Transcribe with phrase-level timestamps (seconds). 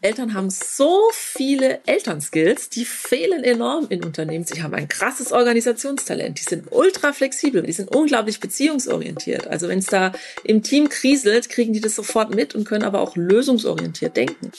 [0.00, 4.44] Eltern haben so viele Elternskills, die fehlen enorm in Unternehmen.
[4.44, 9.46] Sie haben ein krasses Organisationstalent, die sind ultra flexibel, die sind unglaublich beziehungsorientiert.
[9.46, 10.12] Also wenn es da
[10.44, 14.52] im Team kriselt, kriegen die das sofort mit und können aber auch lösungsorientiert denken.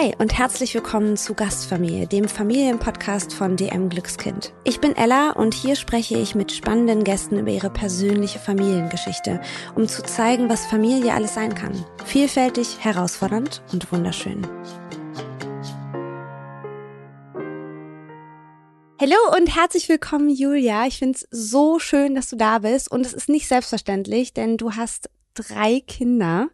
[0.00, 4.52] Hi und herzlich willkommen zu Gastfamilie, dem Familienpodcast von DM Glückskind.
[4.62, 9.40] Ich bin Ella und hier spreche ich mit spannenden Gästen über ihre persönliche Familiengeschichte,
[9.74, 11.84] um zu zeigen, was Familie alles sein kann.
[12.04, 14.46] Vielfältig, herausfordernd und wunderschön.
[19.00, 20.86] Hallo und herzlich willkommen, Julia.
[20.86, 22.88] Ich finde es so schön, dass du da bist.
[22.88, 25.10] Und es ist nicht selbstverständlich, denn du hast
[25.42, 26.50] drei Kinder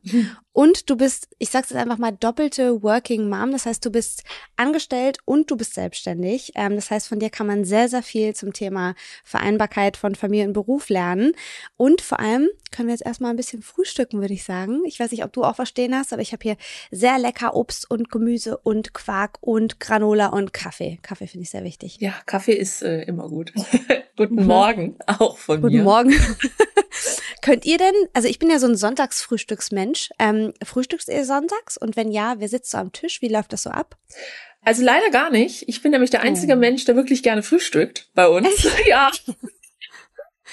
[0.55, 3.51] und du bist, ich sag's jetzt einfach mal, doppelte Working Mom.
[3.51, 4.23] Das heißt, du bist
[4.56, 6.52] angestellt und du bist selbstständig.
[6.55, 8.95] Ähm, das heißt, von dir kann man sehr, sehr viel zum Thema
[9.25, 11.33] Vereinbarkeit von Familie und Beruf lernen.
[11.77, 14.83] Und vor allem können wir jetzt erstmal ein bisschen frühstücken, würde ich sagen.
[14.87, 16.56] Ich weiß nicht, ob du auch was stehen hast, aber ich habe hier
[16.92, 21.01] sehr lecker Obst und Gemüse und Quark und Granola und Kaffee.
[21.03, 21.97] Kaffee finde ich sehr wichtig.
[21.98, 23.53] Ja, Kaffee ist äh, immer gut.
[24.17, 24.47] Guten mhm.
[24.47, 25.83] Morgen, auch von Guten mir.
[25.83, 26.12] Guten Morgen.
[27.45, 31.77] Könnt ihr denn, also ich bin ja so ein Sonntagsfrühstücksmensch, ähm, frühstückst ihr sonntags?
[31.77, 33.20] Und wenn ja, wer sitzt so am Tisch?
[33.20, 33.98] Wie läuft das so ab?
[34.62, 35.69] Also leider gar nicht.
[35.69, 36.56] Ich bin nämlich der einzige oh.
[36.56, 38.67] Mensch, der wirklich gerne frühstückt bei uns.
[38.86, 39.11] ja.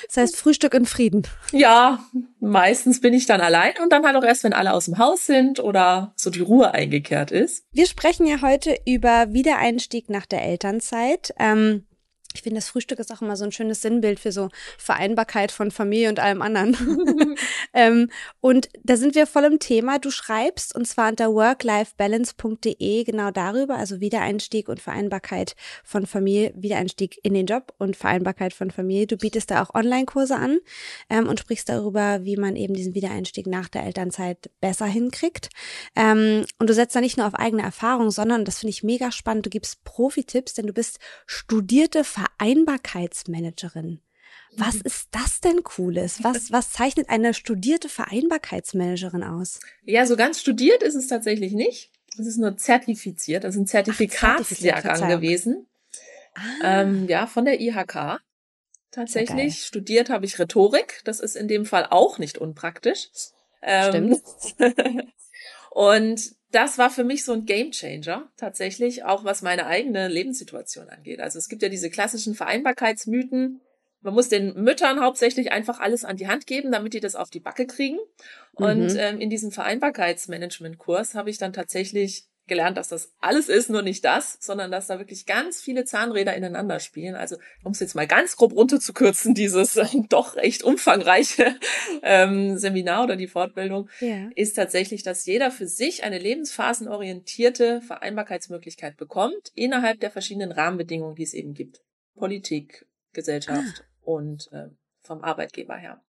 [0.06, 1.25] Das heißt Frühstück in Frieden.
[1.53, 2.03] Ja,
[2.42, 5.26] meistens bin ich dann allein und dann halt auch erst, wenn alle aus dem Haus
[5.26, 7.64] sind oder so die Ruhe eingekehrt ist.
[7.72, 11.33] Wir sprechen ja heute über Wiedereinstieg nach der Elternzeit.
[11.39, 11.86] Ähm,
[12.35, 15.71] ich finde, das Frühstück ist auch immer so ein schönes Sinnbild für so Vereinbarkeit von
[15.71, 16.75] Familie und allem anderen.
[17.73, 19.99] ähm, und da sind wir voll im Thema.
[19.99, 27.19] Du schreibst, und zwar unter worklifebalance.de genau darüber, also Wiedereinstieg und Vereinbarkeit von Familie, Wiedereinstieg
[27.23, 29.07] in den Job und Vereinbarkeit von Familie.
[29.07, 30.59] Du bietest da auch Online-Kurse an
[31.09, 35.49] ähm, und sprichst darüber, wie man eben diesen Wiedereinstieg nach der Elternzeit besser hinkriegt.
[35.95, 39.11] Ähm, und du setzt da nicht nur auf eigene Erfahrung, sondern, das finde ich mega
[39.11, 44.02] spannend, du gibst Profi-Tipps, denn du bist studierte Vereinbarkeitsmanagerin.
[44.58, 44.82] Was mhm.
[44.86, 46.23] ist das denn Cooles?
[46.23, 49.59] Was, was zeichnet eine studierte Vereinbarkeitsmanagerin aus?
[49.83, 51.92] Ja, so ganz studiert ist es tatsächlich nicht.
[52.17, 53.43] Es ist nur zertifiziert.
[53.43, 55.67] Das ist ein Zertifikatsjahrgang gewesen.
[56.33, 56.82] Ah.
[56.82, 58.20] Ähm, ja, von der IHK.
[58.92, 59.65] Tatsächlich.
[59.65, 61.02] Studiert habe ich Rhetorik.
[61.05, 63.08] Das ist in dem Fall auch nicht unpraktisch.
[63.61, 64.20] Ähm,
[64.58, 65.14] Stimmt.
[65.73, 71.21] und das war für mich so ein Gamechanger tatsächlich, auch was meine eigene Lebenssituation angeht.
[71.21, 73.61] Also es gibt ja diese klassischen Vereinbarkeitsmythen.
[74.02, 77.30] Man muss den Müttern hauptsächlich einfach alles an die Hand geben, damit die das auf
[77.30, 77.99] die Backe kriegen.
[78.52, 78.98] Und mhm.
[78.99, 84.03] ähm, in diesem Vereinbarkeitsmanagement-Kurs habe ich dann tatsächlich gelernt, dass das alles ist, nur nicht
[84.03, 87.15] das, sondern dass da wirklich ganz viele Zahnräder ineinander spielen.
[87.15, 89.79] Also, um es jetzt mal ganz grob runterzukürzen, dieses
[90.09, 91.55] doch recht umfangreiche
[92.02, 94.29] ähm, Seminar oder die Fortbildung, ja.
[94.35, 101.23] ist tatsächlich, dass jeder für sich eine lebensphasenorientierte Vereinbarkeitsmöglichkeit bekommt, innerhalb der verschiedenen Rahmenbedingungen, die
[101.23, 101.81] es eben gibt.
[102.15, 103.85] Politik, Gesellschaft ah.
[104.02, 104.67] und äh,
[105.02, 106.02] vom Arbeitgeber her.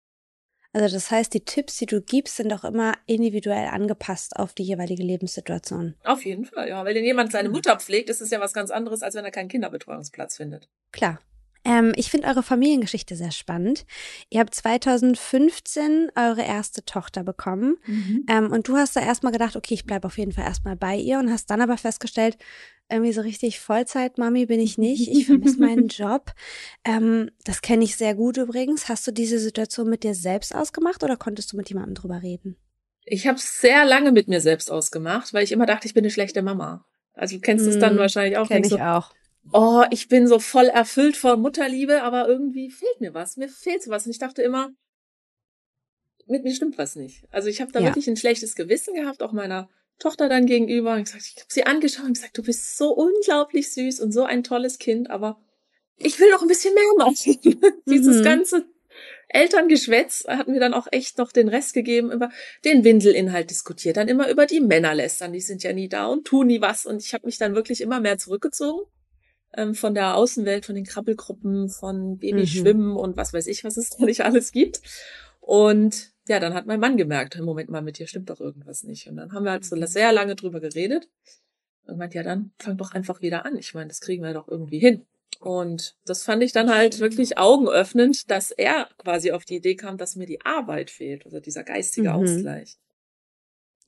[0.73, 4.63] Also das heißt, die Tipps, die du gibst, sind auch immer individuell angepasst auf die
[4.63, 5.95] jeweilige Lebenssituation.
[6.03, 6.83] Auf jeden Fall, ja.
[6.85, 9.31] Weil wenn jemand seine Mutter pflegt, ist es ja was ganz anderes, als wenn er
[9.31, 10.69] keinen Kinderbetreuungsplatz findet.
[10.91, 11.19] Klar.
[11.63, 13.85] Ähm, ich finde eure Familiengeschichte sehr spannend.
[14.29, 18.25] Ihr habt 2015 eure erste Tochter bekommen mhm.
[18.29, 20.95] ähm, und du hast da erstmal gedacht, okay, ich bleibe auf jeden Fall erstmal bei
[20.95, 22.37] ihr und hast dann aber festgestellt,
[22.89, 25.07] irgendwie so richtig Vollzeit-Mami bin ich nicht.
[25.07, 26.33] Ich vermisse meinen Job.
[26.83, 28.89] Ähm, das kenne ich sehr gut übrigens.
[28.89, 32.57] Hast du diese Situation mit dir selbst ausgemacht oder konntest du mit jemandem drüber reden?
[33.03, 36.11] Ich habe sehr lange mit mir selbst ausgemacht, weil ich immer dachte, ich bin eine
[36.11, 36.85] schlechte Mama.
[37.13, 38.47] Also du kennst es dann hm, wahrscheinlich auch.
[38.47, 39.13] Kenn ich so, auch.
[39.51, 43.37] Oh, ich bin so voll erfüllt von Mutterliebe, aber irgendwie fehlt mir was.
[43.37, 44.05] Mir fehlt was.
[44.05, 44.71] Und ich dachte immer,
[46.27, 47.25] mit mir stimmt was nicht.
[47.31, 47.87] Also ich habe da ja.
[47.87, 49.69] wirklich ein schlechtes Gewissen gehabt, auch meiner
[49.99, 53.71] Tochter dann gegenüber und gesagt, ich habe sie angeschaut und gesagt, du bist so unglaublich
[53.71, 55.39] süß und so ein tolles Kind, aber
[55.97, 57.15] ich will noch ein bisschen mehr machen.
[57.85, 58.23] Dieses mhm.
[58.23, 58.65] ganze
[59.29, 62.31] Elterngeschwätz hat mir dann auch echt noch den Rest gegeben, über
[62.65, 66.25] den Windelinhalt diskutiert, dann immer über die Männer lästern, die sind ja nie da und
[66.25, 68.81] tun nie was und ich habe mich dann wirklich immer mehr zurückgezogen
[69.55, 72.97] ähm, von der Außenwelt, von den Krabbelgruppen, von Babyschwimmen mhm.
[72.97, 74.81] und was weiß ich, was es da nicht alles gibt.
[75.39, 78.83] Und ja, dann hat mein Mann gemerkt, im Moment mal, mit dir stimmt doch irgendwas
[78.83, 79.07] nicht.
[79.07, 79.85] Und dann haben wir halt so mhm.
[79.87, 81.09] sehr lange drüber geredet
[81.87, 83.57] und meint, ja, dann fang doch einfach wieder an.
[83.57, 85.05] Ich meine, das kriegen wir doch irgendwie hin.
[85.39, 89.97] Und das fand ich dann halt wirklich augenöffnend, dass er quasi auf die Idee kam,
[89.97, 92.15] dass mir die Arbeit fehlt, also dieser geistige mhm.
[92.15, 92.77] Ausgleich.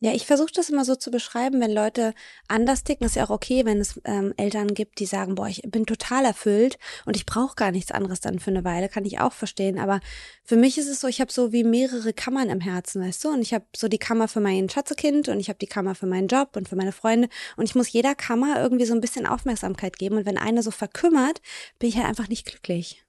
[0.03, 2.13] Ja, ich versuche das immer so zu beschreiben, wenn Leute
[2.49, 5.61] anders ticken, ist ja auch okay, wenn es ähm, Eltern gibt, die sagen, boah, ich
[5.65, 9.21] bin total erfüllt und ich brauche gar nichts anderes dann für eine Weile, kann ich
[9.21, 9.79] auch verstehen.
[9.79, 10.01] Aber
[10.43, 13.29] für mich ist es so, ich habe so wie mehrere Kammern im Herzen, weißt du?
[13.29, 16.05] Und ich habe so die Kammer für mein Schatzekind und ich habe die Kammer für
[16.05, 17.29] meinen Job und für meine Freunde.
[17.55, 20.17] Und ich muss jeder Kammer irgendwie so ein bisschen Aufmerksamkeit geben.
[20.17, 21.41] Und wenn eine so verkümmert,
[21.79, 23.05] bin ich halt einfach nicht glücklich.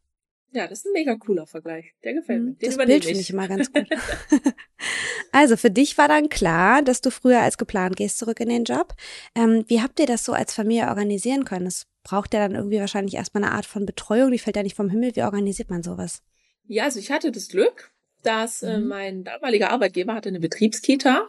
[0.54, 1.94] Ja, das ist ein mega cooler Vergleich.
[2.04, 2.52] Der gefällt mir.
[2.52, 3.88] Den das Bild finde ich immer ganz gut.
[5.32, 8.62] also für dich war dann klar, dass du früher als geplant gehst zurück in den
[8.62, 8.94] Job.
[9.34, 11.66] Ähm, wie habt ihr das so als Familie organisieren können?
[11.66, 14.76] Es braucht ja dann irgendwie wahrscheinlich erstmal eine Art von Betreuung, die fällt ja nicht
[14.76, 15.16] vom Himmel.
[15.16, 16.22] Wie organisiert man sowas?
[16.68, 17.90] Ja, also ich hatte das Glück,
[18.22, 18.86] dass äh, mhm.
[18.86, 21.28] mein damaliger Arbeitgeber hatte eine Betriebskita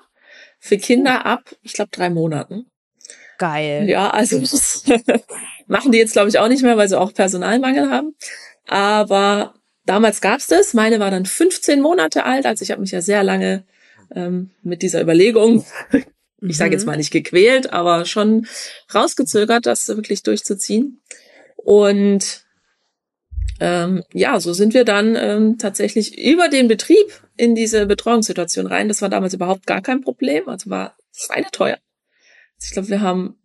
[0.60, 2.70] für Kinder ab, ich glaube, drei Monaten.
[3.38, 3.90] Geil.
[3.90, 4.40] Ja, also
[5.68, 8.16] machen die jetzt, glaube ich, auch nicht mehr, weil sie auch Personalmangel haben.
[8.68, 9.54] Aber
[9.86, 10.74] damals gab's das.
[10.74, 13.64] Meine war dann 15 Monate alt, also ich habe mich ja sehr lange
[14.14, 15.66] ähm, mit dieser Überlegung,
[16.42, 16.92] ich sage jetzt mhm.
[16.92, 18.48] mal nicht gequält, aber schon
[18.94, 21.02] rausgezögert, das wirklich durchzuziehen.
[21.58, 22.46] Und
[23.60, 28.90] ähm, ja, so sind wir dann ähm, tatsächlich über den Betrieb in diese Betreuungssituation rein.
[28.90, 31.78] Das war damals überhaupt gar kein Problem, also war schweineteuer.
[32.58, 33.38] Also ich glaube, wir haben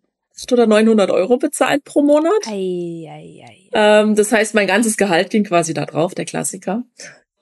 [0.53, 2.47] oder 900 Euro bezahlt pro Monat.
[2.47, 3.69] Ei, ei, ei.
[3.73, 6.85] Ähm, das heißt, mein ganzes Gehalt ging quasi da drauf, der Klassiker.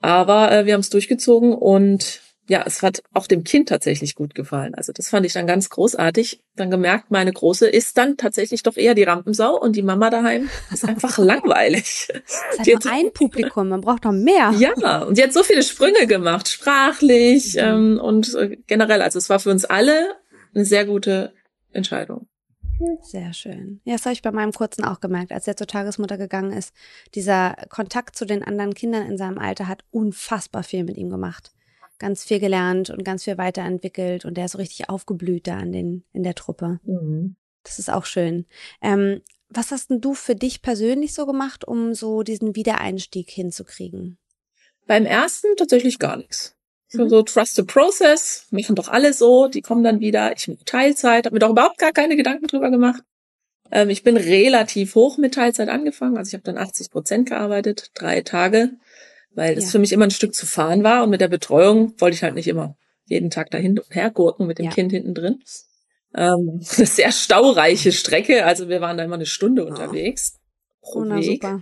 [0.01, 4.33] Aber äh, wir haben es durchgezogen und ja, es hat auch dem Kind tatsächlich gut
[4.33, 4.73] gefallen.
[4.73, 6.41] Also das fand ich dann ganz großartig.
[6.55, 10.49] Dann gemerkt, meine Große ist dann tatsächlich doch eher die Rampensau und die Mama daheim
[10.73, 12.07] ist einfach langweilig.
[12.57, 14.53] Das ist halt ein Publikum, man braucht noch mehr.
[14.59, 17.59] Ja, und sie hat so viele Sprünge gemacht, sprachlich mhm.
[17.59, 19.03] ähm, und äh, generell.
[19.03, 20.15] Also es war für uns alle
[20.53, 21.33] eine sehr gute
[21.71, 22.27] Entscheidung.
[23.01, 23.81] Sehr schön.
[23.83, 26.73] Ja, das habe ich bei meinem Kurzen auch gemerkt, als er zur Tagesmutter gegangen ist.
[27.15, 31.51] Dieser Kontakt zu den anderen Kindern in seinem Alter hat unfassbar viel mit ihm gemacht.
[31.97, 35.71] Ganz viel gelernt und ganz viel weiterentwickelt und der ist so richtig aufgeblüht da an
[35.71, 36.79] den, in der Truppe.
[36.83, 37.35] Mhm.
[37.63, 38.45] Das ist auch schön.
[38.81, 44.17] Ähm, was hast denn du für dich persönlich so gemacht, um so diesen Wiedereinstieg hinzukriegen?
[44.87, 46.55] Beim ersten tatsächlich gar nichts.
[46.91, 47.09] So, mhm.
[47.09, 50.35] so Trust the Process, machen doch alle so, die kommen dann wieder.
[50.35, 53.03] Ich bin Teilzeit, habe mir doch überhaupt gar keine Gedanken drüber gemacht.
[53.71, 57.91] Ähm, ich bin relativ hoch mit Teilzeit angefangen, also ich habe dann 80 Prozent gearbeitet,
[57.93, 58.71] drei Tage,
[59.35, 59.69] weil das ja.
[59.71, 62.33] für mich immer ein Stück zu fahren war und mit der Betreuung wollte ich halt
[62.33, 62.75] nicht immer
[63.05, 64.71] jeden Tag dahin und hergurken mit dem ja.
[64.71, 65.43] Kind hinten drin.
[66.15, 70.39] Ähm, eine sehr staureiche Strecke, also wir waren da immer eine Stunde unterwegs
[70.81, 71.43] pro oh, Weg.
[71.43, 71.61] Super.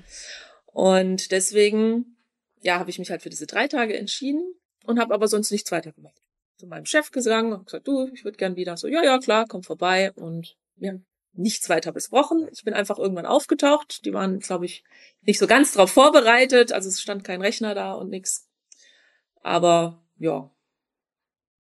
[0.67, 2.15] Und deswegen,
[2.61, 4.53] ja, habe ich mich halt für diese drei Tage entschieden
[4.87, 6.21] und habe aber sonst nichts weitergemacht.
[6.57, 8.77] Zu meinem Chef gegangen und gesagt, du, ich würde gern wieder.
[8.77, 10.11] So, ja, ja, klar, komm vorbei.
[10.13, 12.47] Und wir haben nichts weiter besprochen.
[12.51, 14.05] Ich bin einfach irgendwann aufgetaucht.
[14.05, 14.83] Die waren, glaube ich,
[15.21, 16.71] nicht so ganz drauf vorbereitet.
[16.71, 18.47] Also es stand kein Rechner da und nix.
[19.43, 20.49] Aber ja,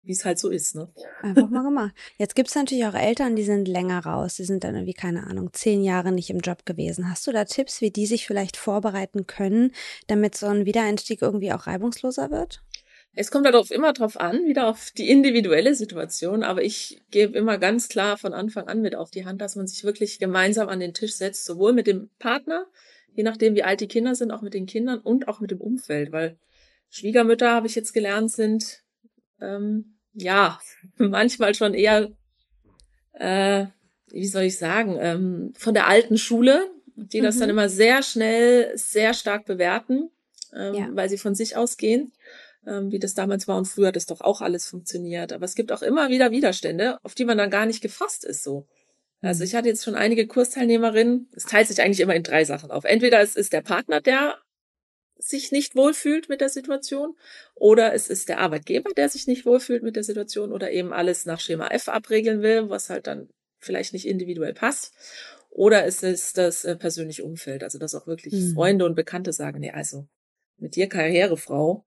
[0.02, 0.90] wie es halt so ist, ne?
[1.20, 1.94] Einfach mal gemacht.
[2.16, 4.36] Jetzt gibt's natürlich auch Eltern, die sind länger raus.
[4.36, 7.10] Die sind dann irgendwie, keine Ahnung, zehn Jahre nicht im Job gewesen.
[7.10, 9.72] Hast du da Tipps, wie die sich vielleicht vorbereiten können,
[10.06, 12.62] damit so ein Wiedereinstieg irgendwie auch reibungsloser wird?
[13.20, 17.58] Es kommt darauf immer drauf an, wieder auf die individuelle Situation, aber ich gebe immer
[17.58, 20.78] ganz klar von Anfang an mit auf die Hand, dass man sich wirklich gemeinsam an
[20.78, 22.66] den Tisch setzt, sowohl mit dem Partner,
[23.12, 25.60] je nachdem wie alt die Kinder sind, auch mit den Kindern und auch mit dem
[25.60, 26.38] Umfeld, weil
[26.90, 28.84] Schwiegermütter, habe ich jetzt gelernt, sind
[29.40, 30.60] ähm, ja
[30.96, 32.12] manchmal schon eher,
[33.14, 33.66] äh,
[34.12, 37.40] wie soll ich sagen, ähm, von der alten Schule, die das mhm.
[37.40, 40.08] dann immer sehr schnell, sehr stark bewerten,
[40.54, 40.88] ähm, ja.
[40.92, 42.12] weil sie von sich ausgehen
[42.62, 45.32] wie das damals war und früher hat das doch auch alles funktioniert.
[45.32, 48.42] Aber es gibt auch immer wieder Widerstände, auf die man dann gar nicht gefasst ist
[48.42, 48.66] so.
[49.20, 49.46] Also mhm.
[49.46, 52.84] ich hatte jetzt schon einige Kursteilnehmerinnen, es teilt sich eigentlich immer in drei Sachen auf.
[52.84, 54.38] Entweder es ist der Partner, der
[55.18, 57.16] sich nicht wohlfühlt mit der Situation,
[57.54, 61.26] oder es ist der Arbeitgeber, der sich nicht wohlfühlt mit der Situation oder eben alles
[61.26, 64.94] nach Schema F abregeln will, was halt dann vielleicht nicht individuell passt.
[65.50, 68.54] Oder es ist das äh, persönliche Umfeld, also dass auch wirklich mhm.
[68.54, 70.06] Freunde und Bekannte sagen, nee, also
[70.56, 71.84] mit dir Karrierefrau,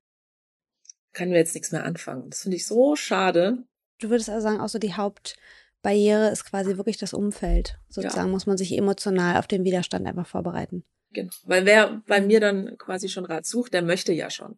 [1.14, 2.30] können wir jetzt nichts mehr anfangen.
[2.30, 3.64] Das finde ich so schade.
[4.00, 7.78] Du würdest also sagen, auch so die Hauptbarriere ist quasi wirklich das Umfeld.
[7.90, 8.32] Sozusagen ja.
[8.32, 10.84] muss man sich emotional auf den Widerstand einfach vorbereiten.
[11.14, 11.32] Genau.
[11.44, 14.58] Weil wer bei mir dann quasi schon Rat sucht, der möchte ja schon.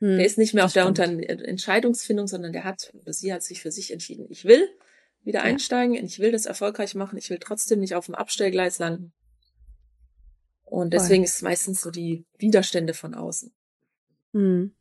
[0.00, 3.42] Hm, der ist nicht mehr auf der Unter Entscheidungsfindung, sondern der hat, oder sie hat
[3.42, 4.26] sich für sich entschieden.
[4.28, 4.68] Ich will
[5.22, 5.44] wieder ja.
[5.44, 9.12] einsteigen, ich will das erfolgreich machen, ich will trotzdem nicht auf dem Abstellgleis landen.
[10.64, 11.24] Und deswegen Voll.
[11.24, 13.54] ist es meistens so die Widerstände von außen.
[14.32, 14.74] Hm.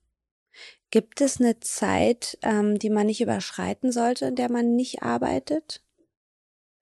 [0.96, 5.82] Gibt es eine Zeit, ähm, die man nicht überschreiten sollte, in der man nicht arbeitet?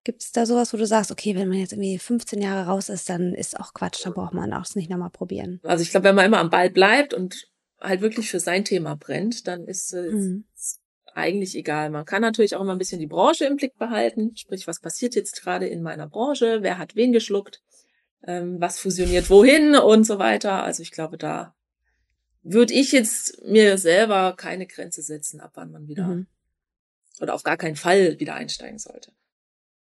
[0.03, 2.89] Gibt es da sowas, wo du sagst, okay, wenn man jetzt irgendwie 15 Jahre raus
[2.89, 5.59] ist, dann ist auch Quatsch, dann braucht man auch es nicht nochmal probieren.
[5.63, 7.49] Also ich glaube, wenn man immer am Ball bleibt und
[7.81, 10.45] halt wirklich für sein Thema brennt, dann ist es mhm.
[11.15, 11.89] eigentlich egal.
[11.89, 15.15] Man kann natürlich auch immer ein bisschen die Branche im Blick behalten, sprich, was passiert
[15.15, 17.63] jetzt gerade in meiner Branche, wer hat wen geschluckt,
[18.27, 20.61] ähm, was fusioniert wohin und so weiter.
[20.61, 21.55] Also ich glaube, da
[22.43, 26.27] würde ich jetzt mir selber keine Grenze setzen, ab wann man wieder mhm.
[27.19, 29.11] oder auf gar keinen Fall wieder einsteigen sollte.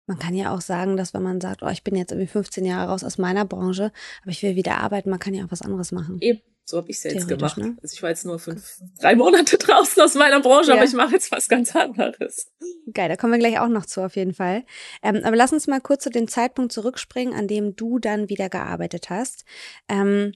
[0.07, 2.65] Man kann ja auch sagen, dass wenn man sagt, oh, ich bin jetzt irgendwie 15
[2.65, 3.91] Jahre raus aus meiner Branche,
[4.21, 6.17] aber ich will wieder arbeiten, man kann ja auch was anderes machen.
[6.21, 6.41] Eben.
[6.63, 7.57] So habe ich es ja jetzt gemacht.
[7.57, 7.75] Ne?
[7.81, 10.75] Also ich war jetzt nur fünf, drei Monate draußen aus meiner Branche, ja.
[10.75, 12.51] aber ich mache jetzt was ganz anderes.
[12.93, 14.63] Geil, da kommen wir gleich auch noch zu, auf jeden Fall.
[15.01, 18.47] Ähm, aber lass uns mal kurz zu dem Zeitpunkt zurückspringen, an dem du dann wieder
[18.47, 19.43] gearbeitet hast.
[19.89, 20.33] Ähm,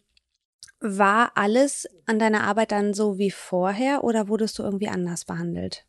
[0.85, 5.85] war alles an deiner Arbeit dann so wie vorher oder wurdest du irgendwie anders behandelt?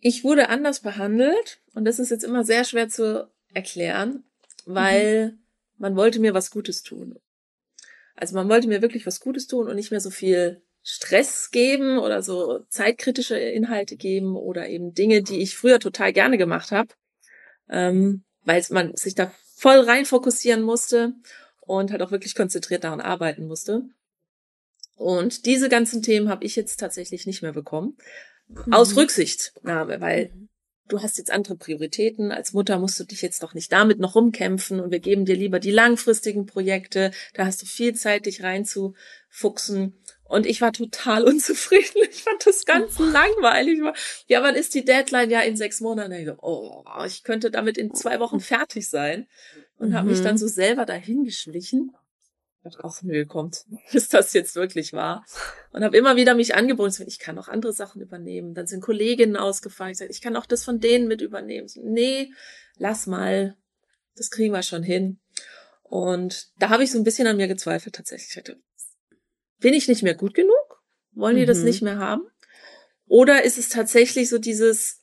[0.00, 4.24] Ich wurde anders behandelt und das ist jetzt immer sehr schwer zu erklären,
[4.64, 5.38] weil mhm.
[5.78, 7.18] man wollte mir was Gutes tun.
[8.14, 11.98] Also man wollte mir wirklich was Gutes tun und nicht mehr so viel Stress geben
[11.98, 16.90] oder so zeitkritische Inhalte geben oder eben Dinge, die ich früher total gerne gemacht habe,
[17.70, 21.14] ähm, weil man sich da voll rein fokussieren musste
[21.66, 23.82] und halt auch wirklich konzentriert daran arbeiten musste.
[24.96, 27.96] Und diese ganzen Themen habe ich jetzt tatsächlich nicht mehr bekommen.
[28.48, 28.72] Mhm.
[28.72, 30.48] Aus Rücksichtnahme, weil mhm
[30.88, 32.32] du hast jetzt andere Prioritäten.
[32.32, 35.36] Als Mutter musst du dich jetzt doch nicht damit noch rumkämpfen und wir geben dir
[35.36, 37.10] lieber die langfristigen Projekte.
[37.34, 39.94] Da hast du viel Zeit, dich reinzufuchsen.
[40.24, 42.08] Und ich war total unzufrieden.
[42.10, 43.04] Ich fand das ganz oh.
[43.04, 43.80] langweilig.
[44.26, 45.30] Ja, wann ist die Deadline?
[45.30, 46.12] Ja, in sechs Monaten.
[46.12, 49.26] Ich so, oh, ich könnte damit in zwei Wochen fertig sein.
[49.78, 49.94] Und mhm.
[49.94, 51.92] habe mich dann so selber dahin geschlichen
[52.82, 55.24] ach nö, kommt, ist das jetzt wirklich wahr?
[55.72, 58.54] Und habe immer wieder mich angeboten, ich kann auch andere Sachen übernehmen.
[58.54, 61.68] Dann sind Kolleginnen ausgefallen, ich sage, ich kann auch das von denen mit übernehmen.
[61.68, 62.32] So, nee,
[62.76, 63.56] lass mal,
[64.16, 65.18] das kriegen wir schon hin.
[65.82, 68.30] Und da habe ich so ein bisschen an mir gezweifelt tatsächlich.
[68.30, 68.58] Ich hatte,
[69.64, 70.82] bin ich nicht mehr gut genug?
[71.12, 71.46] Wollen die mhm.
[71.46, 72.20] das nicht mehr haben?
[73.06, 75.00] Oder ist es tatsächlich so dieses,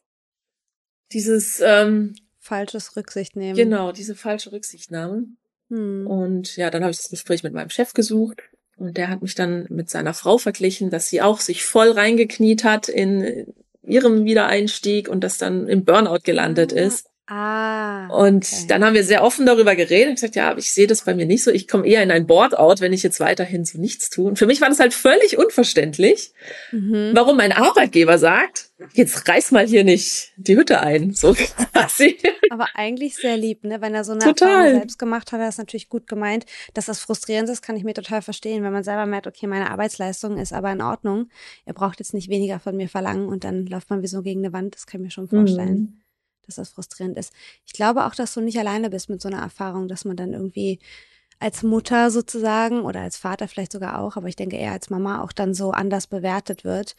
[1.11, 3.55] dieses ähm, falsches Rücksicht nehmen?
[3.55, 5.25] Genau, diese falsche Rücksichtnahme.
[5.69, 6.05] Hm.
[6.05, 8.43] Und ja, dann habe ich das Gespräch mit meinem Chef gesucht
[8.77, 12.63] und der hat mich dann mit seiner Frau verglichen, dass sie auch sich voll reingekniet
[12.63, 13.51] hat in
[13.81, 16.81] ihrem Wiedereinstieg und das dann im Burnout gelandet ah.
[16.81, 17.09] ist.
[17.27, 18.65] Ah, und okay.
[18.67, 21.25] dann haben wir sehr offen darüber geredet und gesagt, ja, ich sehe das bei mir
[21.25, 21.51] nicht so.
[21.51, 24.27] Ich komme eher in ein Board-out, wenn ich jetzt weiterhin so nichts tue.
[24.27, 26.33] Und für mich war das halt völlig unverständlich,
[26.71, 27.11] mhm.
[27.13, 31.33] warum mein Arbeitgeber sagt, jetzt reiß mal hier nicht die Hütte ein, so
[31.71, 32.17] quasi.
[32.49, 33.79] Aber eigentlich sehr lieb, ne?
[33.79, 34.49] Wenn er so eine total.
[34.49, 36.45] Erfahrung selbst gemacht hat, hat er es natürlich gut gemeint.
[36.73, 39.71] Dass das frustrierend ist, kann ich mir total verstehen, wenn man selber merkt, okay, meine
[39.71, 41.29] Arbeitsleistung ist aber in Ordnung.
[41.65, 44.41] Er braucht jetzt nicht weniger von mir verlangen und dann läuft man wie so gegen
[44.43, 44.75] eine Wand.
[44.75, 45.79] Das kann ich mir schon vorstellen.
[45.79, 46.00] Mhm
[46.45, 47.33] dass das frustrierend ist.
[47.65, 50.33] Ich glaube auch, dass du nicht alleine bist mit so einer Erfahrung, dass man dann
[50.33, 50.79] irgendwie
[51.39, 55.23] als Mutter sozusagen oder als Vater vielleicht sogar auch, aber ich denke eher als Mama
[55.23, 56.95] auch dann so anders bewertet wird.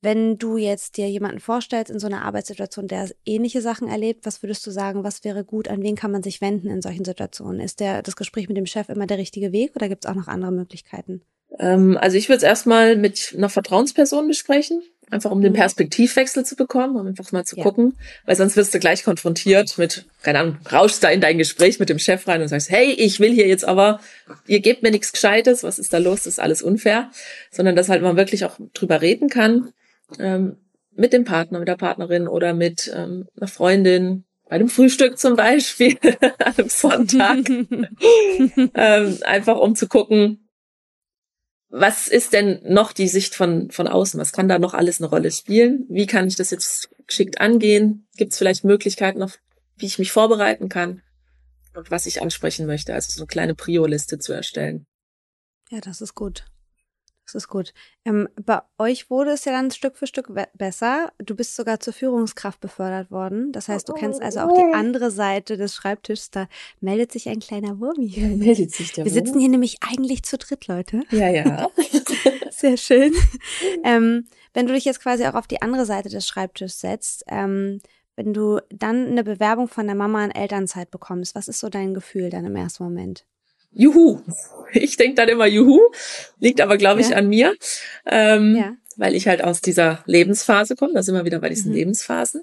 [0.00, 4.42] Wenn du jetzt dir jemanden vorstellst in so einer Arbeitssituation, der ähnliche Sachen erlebt, was
[4.42, 7.60] würdest du sagen, was wäre gut, an wen kann man sich wenden in solchen Situationen?
[7.60, 10.16] Ist der, das Gespräch mit dem Chef immer der richtige Weg oder gibt es auch
[10.16, 11.22] noch andere Möglichkeiten?
[11.58, 15.56] Ähm, also ich würde es erstmal mit einer Vertrauensperson besprechen, einfach um den mhm.
[15.56, 17.62] Perspektivwechsel zu bekommen, um einfach mal zu ja.
[17.62, 17.94] gucken,
[18.24, 21.88] weil sonst wirst du gleich konfrontiert mit, keine Ahnung, rauschst da in dein Gespräch mit
[21.88, 24.00] dem Chef rein und sagst, hey, ich will hier jetzt aber,
[24.46, 27.10] ihr gebt mir nichts Gescheites, was ist da los, das ist alles unfair,
[27.50, 29.72] sondern dass halt man wirklich auch drüber reden kann,
[30.18, 30.56] ähm,
[30.94, 35.36] mit dem Partner, mit der Partnerin oder mit ähm, einer Freundin, bei dem Frühstück zum
[35.36, 37.38] Beispiel, an einem Sonntag,
[38.74, 40.41] ähm, einfach um zu gucken,
[41.72, 44.20] was ist denn noch die Sicht von, von außen?
[44.20, 45.86] Was kann da noch alles eine Rolle spielen?
[45.88, 48.06] Wie kann ich das jetzt geschickt angehen?
[48.18, 49.32] Gibt es vielleicht Möglichkeiten noch,
[49.78, 51.02] wie ich mich vorbereiten kann?
[51.74, 54.86] Und was ich ansprechen möchte, also so eine kleine Prio-Liste zu erstellen.
[55.70, 56.44] Ja, das ist gut.
[57.24, 57.72] Das ist gut.
[58.04, 61.12] Ähm, bei euch wurde es ja dann Stück für Stück besser.
[61.18, 63.52] Du bist sogar zur Führungskraft befördert worden.
[63.52, 66.30] Das heißt, du kennst also auch die andere Seite des Schreibtischs.
[66.30, 66.48] Da
[66.80, 68.28] meldet sich ein kleiner Wurm hier.
[68.28, 71.02] Ja, meldet sich der Wir sitzen hier nämlich eigentlich zu dritt, Leute.
[71.10, 71.68] Ja, ja.
[72.50, 73.14] Sehr schön.
[73.84, 77.80] Ähm, wenn du dich jetzt quasi auch auf die andere Seite des Schreibtischs setzt, ähm,
[78.16, 81.94] wenn du dann eine Bewerbung von der Mama in Elternzeit bekommst, was ist so dein
[81.94, 83.24] Gefühl dann im ersten Moment?
[83.72, 84.20] Juhu.
[84.74, 85.80] Ich denke dann immer Juhu,
[86.38, 87.16] liegt aber, glaube ich, ja.
[87.16, 87.54] an mir,
[88.06, 88.72] ähm, ja.
[88.96, 90.94] weil ich halt aus dieser Lebensphase komme.
[90.94, 91.76] Da sind wir wieder bei diesen mhm.
[91.76, 92.42] Lebensphasen.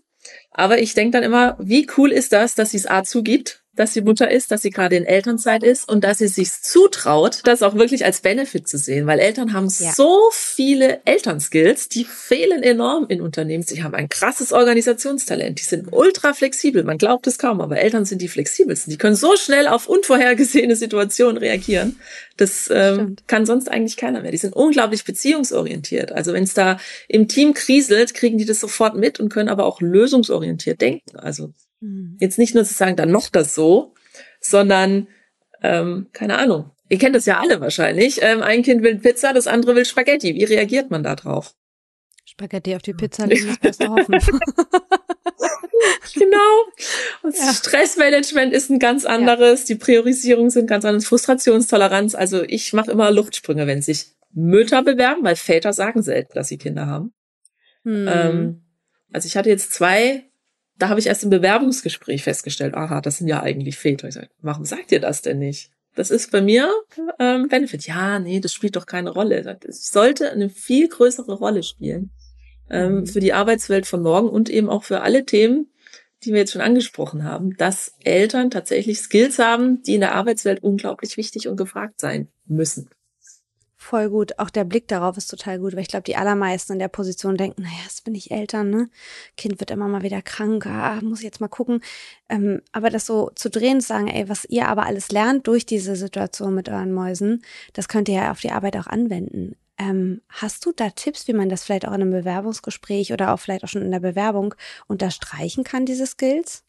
[0.51, 3.93] Aber ich denke dann immer, wie cool ist das, dass sie es A zugibt, dass
[3.93, 7.63] sie Mutter ist, dass sie gerade in Elternzeit ist und dass sie sich zutraut, das
[7.63, 9.93] auch wirklich als Benefit zu sehen, weil Eltern haben ja.
[9.93, 13.63] so viele Elternskills, die fehlen enorm in Unternehmen.
[13.63, 16.83] Sie haben ein krasses Organisationstalent, die sind ultra flexibel.
[16.83, 18.91] Man glaubt es kaum, aber Eltern sind die flexibelsten.
[18.91, 22.01] Die können so schnell auf unvorhergesehene Situationen reagieren.
[22.35, 24.31] Das ähm, kann sonst eigentlich keiner mehr.
[24.31, 26.11] Die sind unglaublich beziehungsorientiert.
[26.11, 29.65] Also wenn es da im Team kriselt, kriegen die das sofort mit und können aber
[29.65, 31.15] auch lösungsorientiert denken.
[31.15, 32.17] Also Mhm.
[32.19, 33.93] Jetzt nicht nur zu sagen, dann noch das so,
[34.39, 35.07] sondern,
[35.61, 36.71] ähm, keine Ahnung.
[36.89, 38.19] Ihr kennt das ja alle wahrscheinlich.
[38.21, 40.33] Ähm, ein Kind will Pizza, das andere will Spaghetti.
[40.33, 41.53] Wie reagiert man da drauf?
[42.25, 44.15] Spaghetti auf die Pizza legen ist besser hoffen.
[46.13, 46.63] genau.
[47.21, 47.53] Und ja.
[47.53, 49.61] Stressmanagement ist ein ganz anderes.
[49.61, 49.67] Ja.
[49.67, 51.05] Die Priorisierungen sind ganz anders.
[51.05, 52.15] Frustrationstoleranz.
[52.15, 56.57] Also ich mache immer Luftsprünge, wenn sich Mütter bewerben, weil Väter sagen selten, dass sie
[56.57, 57.13] Kinder haben.
[57.83, 58.07] Hm.
[58.07, 58.61] Ähm,
[59.11, 60.28] also ich hatte jetzt zwei
[60.79, 64.07] da habe ich erst im Bewerbungsgespräch festgestellt, aha, das sind ja eigentlich Väter.
[64.07, 65.71] Ich sage, warum sagt ihr das denn nicht?
[65.95, 66.71] Das ist bei mir
[67.19, 67.85] ähm, Benefit.
[67.85, 69.59] Ja, nee, das spielt doch keine Rolle.
[69.67, 72.11] Es sollte eine viel größere Rolle spielen
[72.69, 73.07] ähm, mhm.
[73.07, 75.71] für die Arbeitswelt von morgen und eben auch für alle Themen,
[76.23, 80.63] die wir jetzt schon angesprochen haben, dass Eltern tatsächlich Skills haben, die in der Arbeitswelt
[80.63, 82.89] unglaublich wichtig und gefragt sein müssen
[83.89, 84.37] voll gut.
[84.37, 87.37] Auch der Blick darauf ist total gut, weil ich glaube, die allermeisten in der Position
[87.37, 88.89] denken, naja, jetzt bin ich Eltern, ne?
[89.35, 91.81] Kind wird immer mal wieder krank, ah, muss ich jetzt mal gucken.
[92.29, 95.65] Ähm, aber das so zu drehen und sagen, ey, was ihr aber alles lernt durch
[95.65, 97.43] diese Situation mit euren Mäusen,
[97.73, 99.55] das könnt ihr ja auf die Arbeit auch anwenden.
[99.79, 103.39] Ähm, hast du da Tipps, wie man das vielleicht auch in einem Bewerbungsgespräch oder auch
[103.39, 104.53] vielleicht auch schon in der Bewerbung
[104.87, 106.63] unterstreichen kann, diese Skills?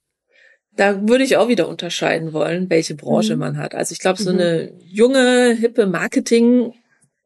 [0.72, 3.40] Da würde ich auch wieder unterscheiden wollen, welche Branche mhm.
[3.40, 3.74] man hat.
[3.74, 4.38] Also ich glaube, so mhm.
[4.38, 6.72] eine junge, hippe Marketing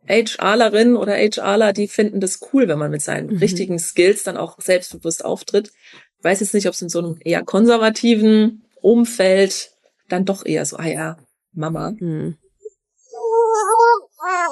[0.07, 3.39] HRlerin oder HRler, die finden das cool, wenn man mit seinen mhm.
[3.39, 5.73] richtigen Skills dann auch selbstbewusst auftritt.
[6.19, 9.71] Ich weiß jetzt nicht, ob es in so einem eher konservativen Umfeld
[10.09, 11.17] dann doch eher so, ah ja,
[11.53, 11.93] Mama.
[11.99, 12.37] Mhm.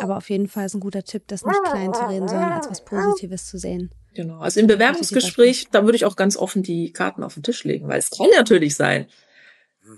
[0.01, 2.71] Aber auf jeden Fall ist ein guter Tipp, das nicht klein zu reden, sondern als
[2.71, 3.91] was Positives zu sehen.
[4.15, 4.41] Genau.
[4.41, 7.89] Also im Bewerbungsgespräch, da würde ich auch ganz offen die Karten auf den Tisch legen,
[7.89, 9.07] weil es kann natürlich sein,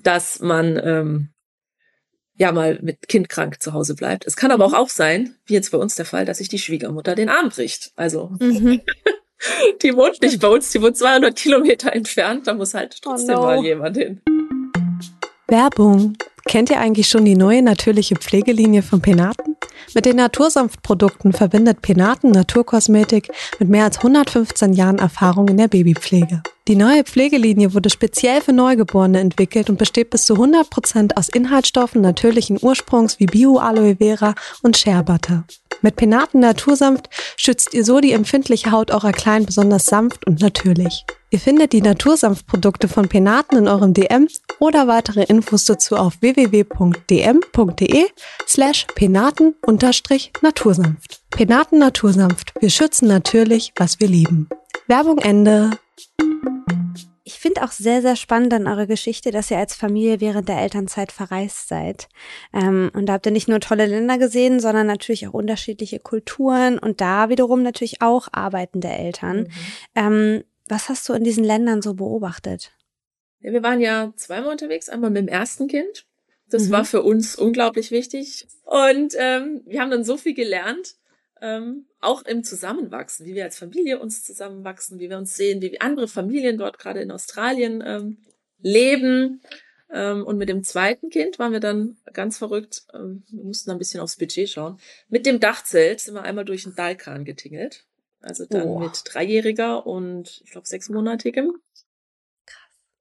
[0.02, 1.33] dass man ähm,
[2.36, 4.26] ja mal mit Kind krank zu Hause bleibt.
[4.26, 6.58] Es kann aber auch, auch sein, wie jetzt bei uns der Fall, dass sich die
[6.58, 7.92] Schwiegermutter den Arm bricht.
[7.96, 8.80] Also mhm.
[9.82, 12.46] die wohnt nicht bei uns, die wohnt 200 Kilometer entfernt.
[12.46, 13.46] Da muss halt oh trotzdem oh no.
[13.46, 14.20] mal jemand hin.
[15.46, 16.16] Werbung.
[16.46, 19.56] Kennt ihr eigentlich schon die neue natürliche Pflegelinie von Penaten?
[19.94, 26.42] Mit den Natursanftprodukten verbindet Penaten Naturkosmetik mit mehr als 115 Jahren Erfahrung in der Babypflege.
[26.68, 31.28] Die neue Pflegelinie wurde speziell für Neugeborene entwickelt und besteht bis zu 100 Prozent aus
[31.28, 35.44] Inhaltsstoffen natürlichen Ursprungs wie Bio-Aloe Vera und Shea Butter.
[35.84, 41.04] Mit Penaten Natursanft schützt ihr so die empfindliche Haut eurer Kleinen besonders sanft und natürlich.
[41.28, 44.26] Ihr findet die Natursanft-Produkte von Penaten in eurem DM
[44.60, 48.06] oder weitere Infos dazu auf www.dm.de
[48.48, 51.20] slash penaten-natursanft.
[51.28, 52.54] Penaten Natursanft.
[52.60, 54.48] Wir schützen natürlich, was wir lieben.
[54.86, 55.72] Werbung Ende.
[57.26, 60.60] Ich finde auch sehr, sehr spannend an eurer Geschichte, dass ihr als Familie während der
[60.60, 62.08] Elternzeit verreist seid.
[62.52, 66.78] Ähm, und da habt ihr nicht nur tolle Länder gesehen, sondern natürlich auch unterschiedliche Kulturen
[66.78, 69.38] und da wiederum natürlich auch arbeitende Eltern.
[69.38, 69.48] Mhm.
[69.94, 72.72] Ähm, was hast du in diesen Ländern so beobachtet?
[73.40, 76.06] Ja, wir waren ja zweimal unterwegs, einmal mit dem ersten Kind.
[76.50, 76.70] Das mhm.
[76.72, 78.46] war für uns unglaublich wichtig.
[78.64, 80.96] Und ähm, wir haben dann so viel gelernt
[81.40, 85.80] ähm, auch im Zusammenwachsen, wie wir als Familie uns zusammenwachsen, wie wir uns sehen, wie
[85.80, 88.18] andere Familien dort gerade in Australien ähm,
[88.60, 89.42] leben.
[89.92, 93.78] Ähm, und mit dem zweiten Kind waren wir dann ganz verrückt, ähm, wir mussten ein
[93.78, 94.78] bisschen aufs Budget schauen.
[95.08, 97.84] Mit dem Dachzelt sind wir einmal durch den Dalkan getingelt.
[98.20, 98.78] Also dann oh.
[98.78, 101.52] mit Dreijähriger und ich glaube sechsmonatigem.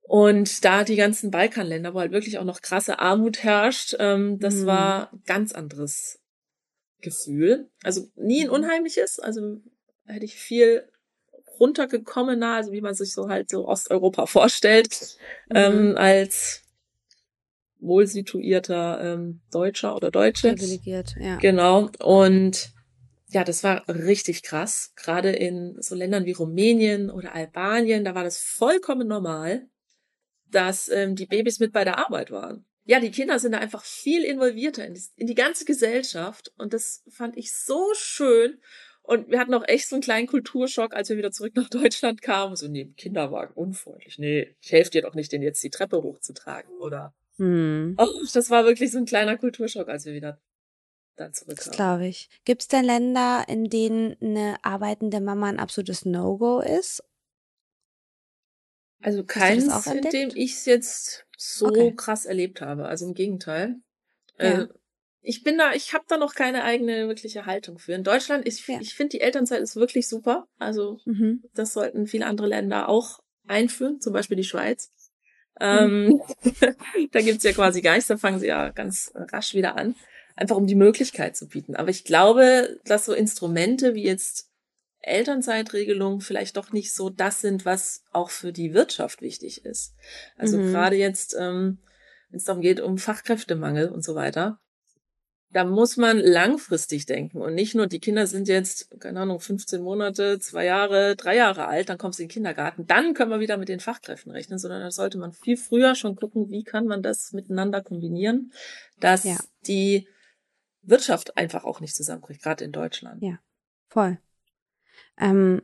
[0.02, 4.56] Und da die ganzen Balkanländer, wo halt wirklich auch noch krasse Armut herrscht, ähm, das
[4.56, 4.66] mm.
[4.66, 6.20] war ganz anderes
[7.04, 7.70] Gefühl.
[7.84, 8.54] Also nie ein mhm.
[8.54, 9.62] unheimliches, also
[10.06, 10.90] hätte ich viel
[11.60, 15.18] runtergekommener, also wie man sich so halt so Osteuropa vorstellt,
[15.50, 15.56] mhm.
[15.56, 16.64] ähm, als
[17.80, 20.54] wohl situierter ähm, Deutscher oder Deutsche.
[20.54, 21.36] Privilegiert, ja.
[21.36, 21.90] Genau.
[22.00, 22.72] Und
[23.30, 24.94] ja, das war richtig krass.
[24.96, 29.68] Gerade in so Ländern wie Rumänien oder Albanien, da war das vollkommen normal,
[30.50, 33.84] dass ähm, die Babys mit bei der Arbeit waren ja, die Kinder sind da einfach
[33.84, 36.52] viel involvierter in die, in die ganze Gesellschaft.
[36.58, 38.60] Und das fand ich so schön.
[39.02, 42.22] Und wir hatten auch echt so einen kleinen Kulturschock, als wir wieder zurück nach Deutschland
[42.22, 42.56] kamen.
[42.56, 44.18] So, nee, Kinderwagen, unfreundlich.
[44.18, 47.14] Nee, ich helfe dir doch nicht, den jetzt die Treppe hochzutragen, oder?
[47.38, 47.96] Hm.
[48.00, 50.40] Och, das war wirklich so ein kleiner Kulturschock, als wir wieder
[51.16, 51.68] dann zurückkamen.
[51.68, 52.30] Das glaube ich.
[52.46, 57.04] Gibt es denn Länder, in denen eine arbeitende Mama ein absolutes No-Go ist?
[59.04, 61.94] Also keins, in dem ich es jetzt so okay.
[61.96, 62.86] krass erlebt habe.
[62.86, 63.76] Also im Gegenteil.
[64.40, 64.62] Ja.
[64.62, 64.68] Äh,
[65.22, 67.94] ich bin da, ich habe da noch keine eigene wirkliche Haltung für.
[67.94, 68.80] In Deutschland, ich, ja.
[68.82, 70.48] ich finde die Elternzeit ist wirklich super.
[70.58, 71.44] Also mhm.
[71.54, 74.92] das sollten viele andere Länder auch einführen, zum Beispiel die Schweiz.
[75.60, 76.22] Mhm.
[76.22, 76.22] Ähm,
[77.12, 79.96] da gibt's ja quasi gar nichts, da fangen sie ja ganz rasch wieder an,
[80.36, 81.76] einfach um die Möglichkeit zu bieten.
[81.76, 84.50] Aber ich glaube, dass so Instrumente wie jetzt
[85.04, 89.94] Elternzeitregelungen vielleicht doch nicht so das sind, was auch für die Wirtschaft wichtig ist.
[90.38, 90.72] Also mhm.
[90.72, 91.80] gerade jetzt, ähm,
[92.30, 94.60] wenn es darum geht, um Fachkräftemangel und so weiter,
[95.54, 99.84] da muss man langfristig denken und nicht nur, die Kinder sind jetzt, keine Ahnung, 15
[99.84, 103.40] Monate, zwei Jahre, drei Jahre alt, dann kommst du in den Kindergarten, dann können wir
[103.40, 106.88] wieder mit den Fachkräften rechnen, sondern da sollte man viel früher schon gucken, wie kann
[106.88, 108.52] man das miteinander kombinieren,
[109.00, 109.38] dass ja.
[109.68, 110.08] die
[110.82, 113.22] Wirtschaft einfach auch nicht zusammenbricht, gerade in Deutschland.
[113.22, 113.38] Ja,
[113.90, 114.18] voll.
[115.18, 115.62] Ähm,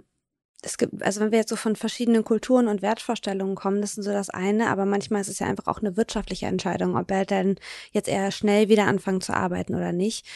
[0.62, 4.03] es gibt, also wenn wir jetzt so von verschiedenen Kulturen und Wertvorstellungen kommen, das ist
[4.03, 7.25] so das eine, aber manchmal ist es ja einfach auch eine wirtschaftliche Entscheidung, ob er
[7.25, 7.57] denn
[7.91, 10.27] jetzt eher schnell wieder anfangen zu arbeiten oder nicht.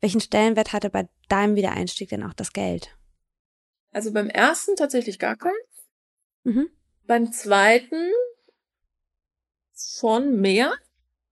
[0.00, 2.96] Welchen Stellenwert hatte bei deinem Wiedereinstieg denn auch das Geld?
[3.90, 5.52] Also beim ersten tatsächlich gar keinen.
[6.44, 6.68] Mhm.
[7.06, 8.10] Beim zweiten
[9.76, 10.72] schon mehr.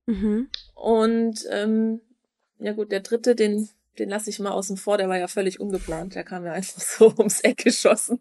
[0.07, 0.51] Mhm.
[0.75, 2.01] Und ähm,
[2.59, 3.69] ja gut, der dritte, den
[4.01, 6.15] den lasse ich mal außen vor, der war ja völlig ungeplant.
[6.15, 8.21] Der kam ja einfach so ums Eck geschossen.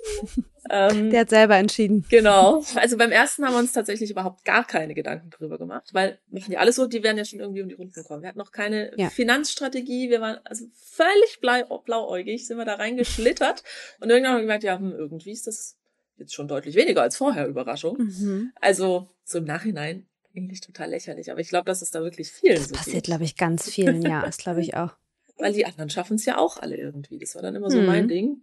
[0.70, 2.06] ähm, der hat selber entschieden.
[2.08, 2.64] Genau.
[2.76, 6.50] Also beim ersten haben wir uns tatsächlich überhaupt gar keine Gedanken drüber gemacht, weil machen
[6.50, 8.22] die alles so, die werden ja schon irgendwie um die Runden kommen.
[8.22, 9.10] Wir hatten noch keine ja.
[9.10, 13.64] Finanzstrategie, wir waren also völlig blau, blauäugig, sind wir da reingeschlittert
[14.00, 15.76] und irgendwann haben wir gemerkt, ja, hm, irgendwie ist das
[16.16, 17.96] jetzt schon deutlich weniger als vorher, Überraschung.
[17.98, 18.52] Mhm.
[18.60, 22.56] Also so im Nachhinein eigentlich total lächerlich, aber ich glaube, dass es da wirklich vielen
[22.56, 24.94] das so passiert, glaube ich, ganz vielen, ja, das glaube ich auch.
[25.40, 27.18] Weil die anderen schaffen es ja auch alle irgendwie.
[27.18, 27.86] Das war dann immer so mhm.
[27.86, 28.42] mein Ding.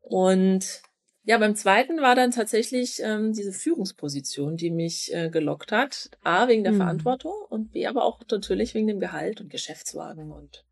[0.00, 0.82] Und
[1.24, 6.10] ja, beim zweiten war dann tatsächlich ähm, diese Führungsposition, die mich äh, gelockt hat.
[6.22, 6.78] A, wegen der mhm.
[6.78, 10.64] Verantwortung und B, aber auch natürlich wegen dem Gehalt und Geschäftswagen und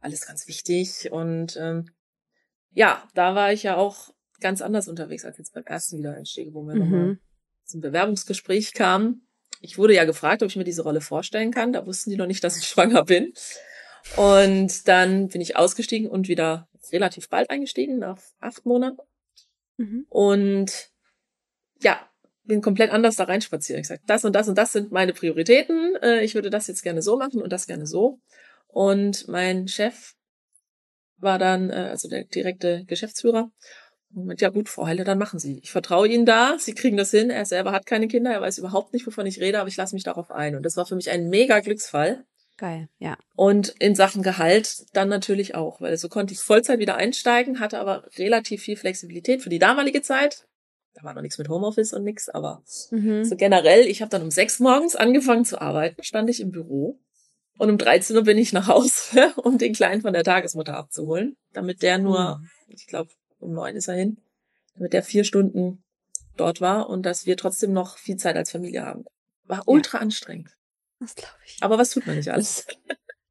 [0.00, 1.10] alles ganz wichtig.
[1.10, 1.88] Und ähm,
[2.72, 6.62] ja, da war ich ja auch ganz anders unterwegs als jetzt beim ersten Wiedereinstieg, wo
[6.64, 6.80] wir mhm.
[6.80, 7.18] nochmal
[7.64, 9.26] zum Bewerbungsgespräch kamen.
[9.62, 11.72] Ich wurde ja gefragt, ob ich mir diese Rolle vorstellen kann.
[11.72, 13.32] Da wussten die noch nicht, dass ich schwanger bin.
[14.16, 19.00] Und dann bin ich ausgestiegen und wieder relativ bald eingestiegen, nach acht Monaten.
[19.76, 20.06] Mhm.
[20.08, 20.90] Und
[21.80, 22.00] ja,
[22.44, 23.78] bin komplett anders da reinspaziert.
[23.78, 25.96] Ich sage, das und das und das sind meine Prioritäten.
[26.02, 28.20] Äh, ich würde das jetzt gerne so machen und das gerne so.
[28.66, 30.14] Und mein Chef
[31.18, 33.50] war dann, äh, also der direkte Geschäftsführer,
[34.14, 35.58] Moment, ja gut, Frau Heile, dann machen Sie.
[35.62, 37.30] Ich vertraue Ihnen da, Sie kriegen das hin.
[37.30, 39.94] Er selber hat keine Kinder, er weiß überhaupt nicht, wovon ich rede, aber ich lasse
[39.94, 40.54] mich darauf ein.
[40.54, 42.26] Und das war für mich ein mega Glücksfall.
[42.62, 43.18] Geil, ja.
[43.34, 47.80] Und in Sachen Gehalt dann natürlich auch, weil so konnte ich Vollzeit wieder einsteigen, hatte
[47.80, 50.46] aber relativ viel Flexibilität für die damalige Zeit.
[50.94, 53.24] Da war noch nichts mit Homeoffice und nichts, aber mhm.
[53.24, 57.00] so generell, ich habe dann um sechs morgens angefangen zu arbeiten, stand ich im Büro
[57.58, 61.36] und um 13 Uhr bin ich nach Hause, um den Kleinen von der Tagesmutter abzuholen,
[61.52, 62.48] damit der nur, mhm.
[62.68, 64.18] ich glaube, um neun ist er hin,
[64.76, 65.82] damit der vier Stunden
[66.36, 69.04] dort war und dass wir trotzdem noch viel Zeit als Familie haben.
[69.46, 70.02] War ultra ja.
[70.02, 70.56] anstrengend.
[71.02, 71.58] Das glaube ich.
[71.60, 72.66] Aber was tut man nicht alles?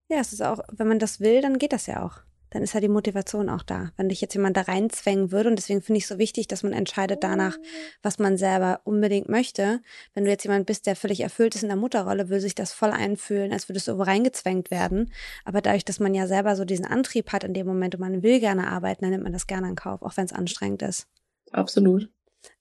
[0.09, 2.19] Ja, es ist auch, wenn man das will, dann geht das ja auch.
[2.49, 3.93] Dann ist ja die Motivation auch da.
[3.95, 6.63] Wenn dich jetzt jemand da reinzwängen würde, und deswegen finde ich es so wichtig, dass
[6.63, 7.57] man entscheidet danach,
[8.03, 9.79] was man selber unbedingt möchte.
[10.13, 12.73] Wenn du jetzt jemand bist, der völlig erfüllt ist in der Mutterrolle, will sich das
[12.73, 15.13] voll einfühlen, als würdest du irgendwo reingezwängt werden.
[15.45, 18.21] Aber dadurch, dass man ja selber so diesen Antrieb hat in dem Moment und man
[18.21, 21.07] will gerne arbeiten, dann nimmt man das gerne in Kauf, auch wenn es anstrengend ist.
[21.53, 22.09] Absolut.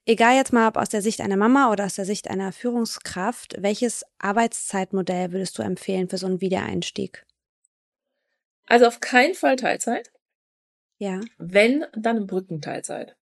[0.07, 3.57] Egal jetzt mal, ob aus der Sicht einer Mama oder aus der Sicht einer Führungskraft,
[3.61, 7.25] welches Arbeitszeitmodell würdest du empfehlen für so einen Wiedereinstieg?
[8.67, 10.13] Also auf keinen Fall Teilzeit.
[10.99, 11.21] Ja.
[11.39, 13.17] Wenn, dann im Brückenteilzeit.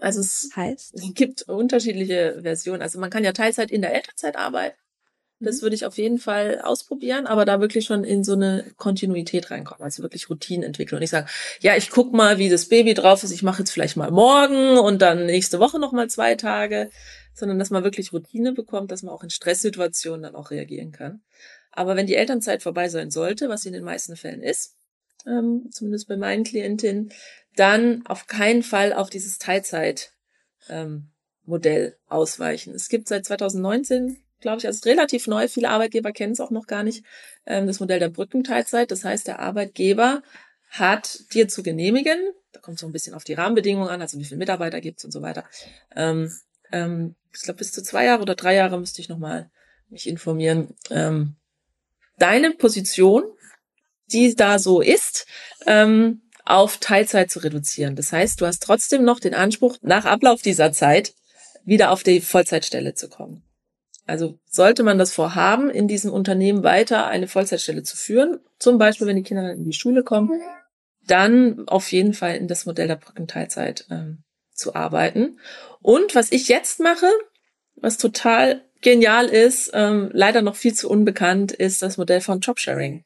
[0.00, 0.94] Also es heißt?
[1.14, 2.82] gibt unterschiedliche Versionen.
[2.82, 4.78] Also man kann ja Teilzeit in der Elternzeit arbeiten.
[5.42, 5.62] Das mhm.
[5.62, 9.82] würde ich auf jeden Fall ausprobieren, aber da wirklich schon in so eine Kontinuität reinkommen,
[9.82, 11.28] also wirklich Routinen entwickeln und ich sage,
[11.60, 14.78] ja, ich guck mal, wie das Baby drauf ist, ich mache jetzt vielleicht mal morgen
[14.78, 16.90] und dann nächste Woche noch mal zwei Tage,
[17.34, 21.22] sondern dass man wirklich Routine bekommt, dass man auch in Stresssituationen dann auch reagieren kann.
[21.70, 24.76] Aber wenn die Elternzeit vorbei sein sollte, was sie in den meisten Fällen ist,
[25.26, 27.12] ähm, zumindest bei meinen Klientinnen,
[27.56, 30.12] dann auf keinen Fall auf dieses Teilzeit
[30.68, 31.08] ähm,
[31.44, 32.74] Modell ausweichen.
[32.74, 35.48] Es gibt seit 2019 glaube ich, also relativ neu.
[35.48, 37.04] Viele Arbeitgeber kennen es auch noch gar nicht.
[37.46, 38.90] Ähm, das Modell der Brückenteilzeit.
[38.90, 40.22] Das heißt, der Arbeitgeber
[40.68, 42.18] hat dir zu genehmigen,
[42.52, 45.04] da kommt so ein bisschen auf die Rahmenbedingungen an, also wie viele Mitarbeiter gibt es
[45.04, 45.44] und so weiter.
[45.94, 46.32] Ähm,
[46.72, 49.50] ähm, ich glaube, bis zu zwei Jahre oder drei Jahre müsste ich nochmal
[49.88, 50.74] mich informieren.
[50.90, 51.36] Ähm,
[52.18, 53.24] deine Position,
[54.06, 55.26] die da so ist,
[55.66, 57.94] ähm, auf Teilzeit zu reduzieren.
[57.94, 61.14] Das heißt, du hast trotzdem noch den Anspruch, nach Ablauf dieser Zeit
[61.64, 63.42] wieder auf die Vollzeitstelle zu kommen.
[64.06, 69.06] Also sollte man das vorhaben, in diesem Unternehmen weiter eine Vollzeitstelle zu führen, zum Beispiel
[69.06, 70.40] wenn die Kinder dann in die Schule kommen,
[71.06, 75.38] dann auf jeden Fall in das Modell der Brückenteilzeit ähm, zu arbeiten.
[75.80, 77.08] Und was ich jetzt mache,
[77.76, 83.04] was total genial ist, ähm, leider noch viel zu unbekannt, ist das Modell von Jobsharing.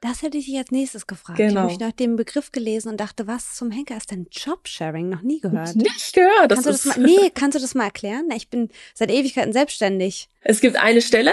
[0.00, 1.38] Das hätte ich dich als nächstes gefragt.
[1.38, 1.50] Genau.
[1.50, 5.08] Ich habe mich nach dem Begriff gelesen und dachte, was zum Henker ist denn Jobsharing?
[5.08, 5.74] Noch nie gehört.
[5.74, 6.50] Nicht gehört.
[6.50, 8.28] Das kannst du das mal, nee, kannst du das mal erklären?
[8.34, 10.28] Ich bin seit Ewigkeiten selbstständig.
[10.42, 11.32] Es gibt eine Stelle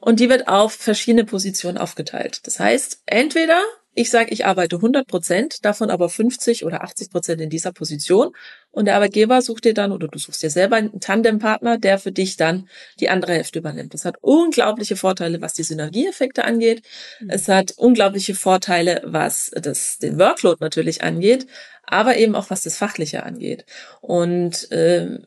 [0.00, 2.46] und die wird auf verschiedene Positionen aufgeteilt.
[2.46, 3.62] Das heißt, entweder
[3.94, 8.32] ich sage, ich arbeite 100 Prozent, davon aber 50 oder 80 Prozent in dieser Position.
[8.70, 12.10] Und der Arbeitgeber sucht dir dann oder du suchst dir selber einen Tandempartner, der für
[12.10, 13.94] dich dann die andere Hälfte übernimmt.
[13.94, 16.82] Das hat unglaubliche Vorteile, was die Synergieeffekte angeht.
[17.20, 17.30] Mhm.
[17.30, 21.46] Es hat unglaubliche Vorteile, was das, den Workload natürlich angeht,
[21.84, 23.64] aber eben auch was das Fachliche angeht.
[24.00, 25.20] Und äh,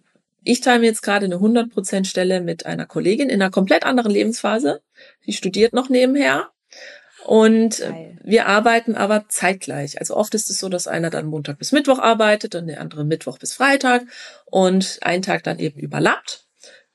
[0.44, 4.12] ich teile mir jetzt gerade eine 100% Stelle mit einer Kollegin in einer komplett anderen
[4.12, 4.82] Lebensphase.
[5.26, 6.52] Die studiert noch nebenher
[7.28, 8.18] und äh, Geil.
[8.24, 10.00] wir arbeiten aber zeitgleich.
[10.00, 13.04] Also oft ist es so, dass einer dann Montag bis Mittwoch arbeitet und der andere
[13.04, 14.04] Mittwoch bis Freitag
[14.46, 16.46] und ein Tag dann eben überlappt.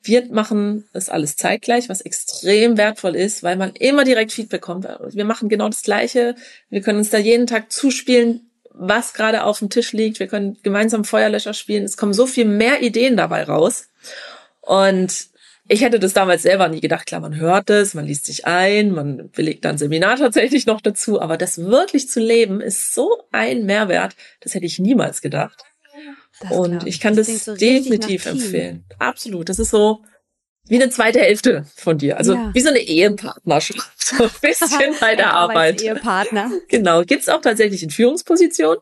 [0.03, 4.89] Wir machen das alles zeitgleich, was extrem wertvoll ist, weil man immer direkt Feedback kommt.
[5.11, 6.35] Wir machen genau das Gleiche.
[6.71, 10.19] Wir können uns da jeden Tag zuspielen, was gerade auf dem Tisch liegt.
[10.19, 11.85] Wir können gemeinsam Feuerlöscher spielen.
[11.85, 13.89] Es kommen so viel mehr Ideen dabei raus.
[14.63, 15.29] Und
[15.69, 17.07] ich hätte das damals selber nie gedacht.
[17.07, 21.21] Klar, man hört es, man liest sich ein, man belegt dann Seminar tatsächlich noch dazu.
[21.21, 24.17] Aber das wirklich zu leben ist so ein Mehrwert.
[24.41, 25.63] Das hätte ich niemals gedacht.
[26.41, 28.85] Das und ich kann das, das so definitiv empfehlen.
[28.99, 29.49] Absolut.
[29.49, 30.03] Das ist so
[30.67, 32.19] wie eine zweite Hälfte von dir.
[32.19, 32.51] Also ja.
[32.53, 33.91] wie so eine Ehepartnerschaft.
[34.03, 35.81] So ein bisschen bei der Arbeit.
[35.81, 36.51] Ehepartner.
[36.69, 37.03] Genau.
[37.03, 38.81] Gibt's auch tatsächlich in Führungspositionen.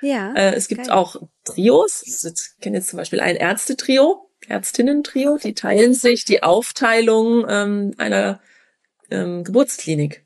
[0.00, 0.32] Ja.
[0.34, 0.90] Äh, es gibt geil.
[0.90, 2.02] auch Trios.
[2.04, 4.27] Ich kenne jetzt zum Beispiel ein Ärztetrio.
[4.48, 8.40] Ärztinnen-Trio, die teilen sich die Aufteilung ähm, einer
[9.10, 10.24] ähm, Geburtsklinik.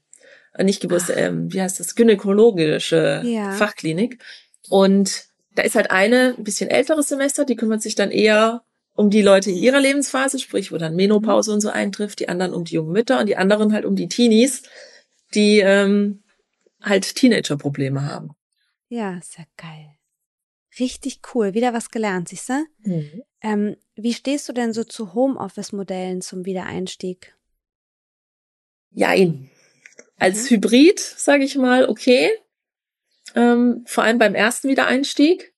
[0.55, 3.53] Äh, nicht Geburts, ähm, wie heißt das, gynäkologische ja.
[3.53, 4.23] Fachklinik.
[4.69, 8.63] Und da ist halt eine ein bisschen älteres Semester, die kümmert sich dann eher
[8.95, 12.53] um die Leute in ihrer Lebensphase, sprich, wo dann Menopause und so eintrifft, die anderen
[12.53, 14.63] um die jungen Mütter und die anderen halt um die Teenies,
[15.35, 16.23] die ähm,
[16.83, 18.31] halt Teenager-Probleme haben.
[18.89, 19.97] Ja, ist ja geil.
[20.79, 21.55] Richtig cool.
[21.55, 22.65] Wieder was gelernt, siehst du?
[22.85, 23.23] Mhm.
[23.41, 27.35] Ähm, wie stehst du denn so zu Homeoffice-Modellen zum Wiedereinstieg?
[28.91, 29.51] Jein.
[30.19, 30.57] Als mhm.
[30.57, 32.31] Hybrid, sage ich mal, okay.
[33.35, 35.53] Ähm, vor allem beim ersten Wiedereinstieg.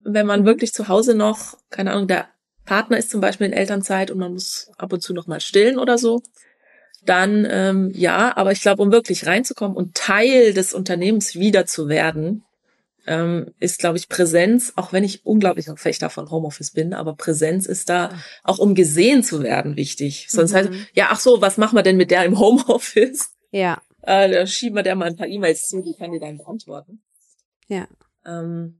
[0.00, 2.28] Wenn man wirklich zu Hause noch, keine Ahnung, der
[2.64, 5.78] Partner ist zum Beispiel in Elternzeit und man muss ab und zu noch mal stillen
[5.78, 6.22] oder so,
[7.04, 11.88] dann ähm, ja, aber ich glaube, um wirklich reinzukommen und Teil des Unternehmens wieder zu
[11.88, 12.44] werden,
[13.06, 17.14] ähm, ist, glaube ich, Präsenz, auch wenn ich unglaublich ein Fechter von Homeoffice bin, aber
[17.14, 18.10] Präsenz ist da
[18.42, 20.26] auch um gesehen zu werden wichtig.
[20.28, 20.56] Sonst mhm.
[20.56, 23.30] heißt, ja, ach so, was machen wir denn mit der im Homeoffice?
[23.50, 23.80] Ja.
[24.02, 27.02] Äh, da schieben wir der mal ein paar E-Mails zu, die kann dir dann beantworten.
[27.68, 27.86] Ja.
[28.24, 28.78] Ähm,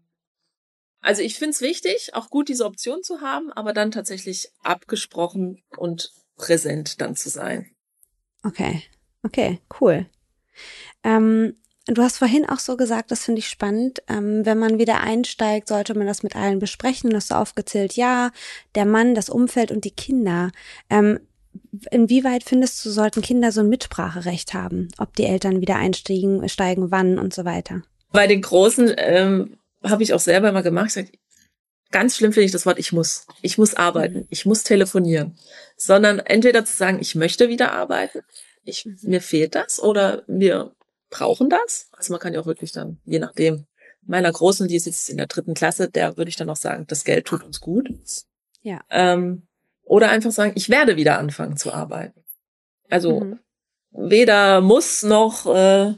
[1.00, 5.62] also ich finde es wichtig, auch gut diese Option zu haben, aber dann tatsächlich abgesprochen
[5.76, 7.70] und präsent dann zu sein.
[8.42, 8.82] Okay,
[9.22, 10.06] okay, cool.
[11.02, 11.56] Ähm,
[11.92, 14.00] Du hast vorhin auch so gesagt, das finde ich spannend.
[14.08, 17.10] Ähm, wenn man wieder einsteigt, sollte man das mit allen besprechen.
[17.10, 18.30] Du hast so aufgezählt, ja,
[18.76, 20.52] der Mann, das Umfeld und die Kinder.
[20.88, 21.18] Ähm,
[21.90, 24.88] inwieweit findest du, sollten Kinder so ein Mitspracherecht haben?
[24.98, 27.82] Ob die Eltern wieder einsteigen, steigen, wann und so weiter?
[28.12, 30.96] Bei den Großen ähm, habe ich auch selber mal gemacht.
[30.96, 31.18] Ich
[31.90, 33.26] ganz schlimm finde ich das Wort ich muss.
[33.42, 34.28] Ich muss arbeiten.
[34.30, 35.36] Ich muss telefonieren.
[35.76, 38.20] Sondern entweder zu sagen, ich möchte wieder arbeiten.
[38.62, 40.72] Ich, mir fehlt das oder mir
[41.10, 41.88] brauchen das.
[41.92, 43.66] Also man kann ja auch wirklich dann, je nachdem,
[44.02, 46.86] meiner Großen, die ist jetzt in der dritten Klasse, der würde ich dann auch sagen,
[46.88, 47.88] das Geld tut uns gut.
[48.62, 48.80] Ja.
[48.90, 49.46] Ähm,
[49.84, 52.24] oder einfach sagen, ich werde wieder anfangen zu arbeiten.
[52.88, 53.38] Also mhm.
[53.90, 55.94] weder muss noch äh,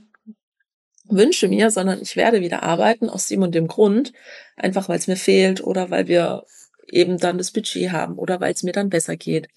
[1.04, 4.12] wünsche mir, sondern ich werde wieder arbeiten aus dem und dem Grund,
[4.56, 6.44] einfach weil es mir fehlt oder weil wir
[6.88, 9.48] eben dann das Budget haben oder weil es mir dann besser geht.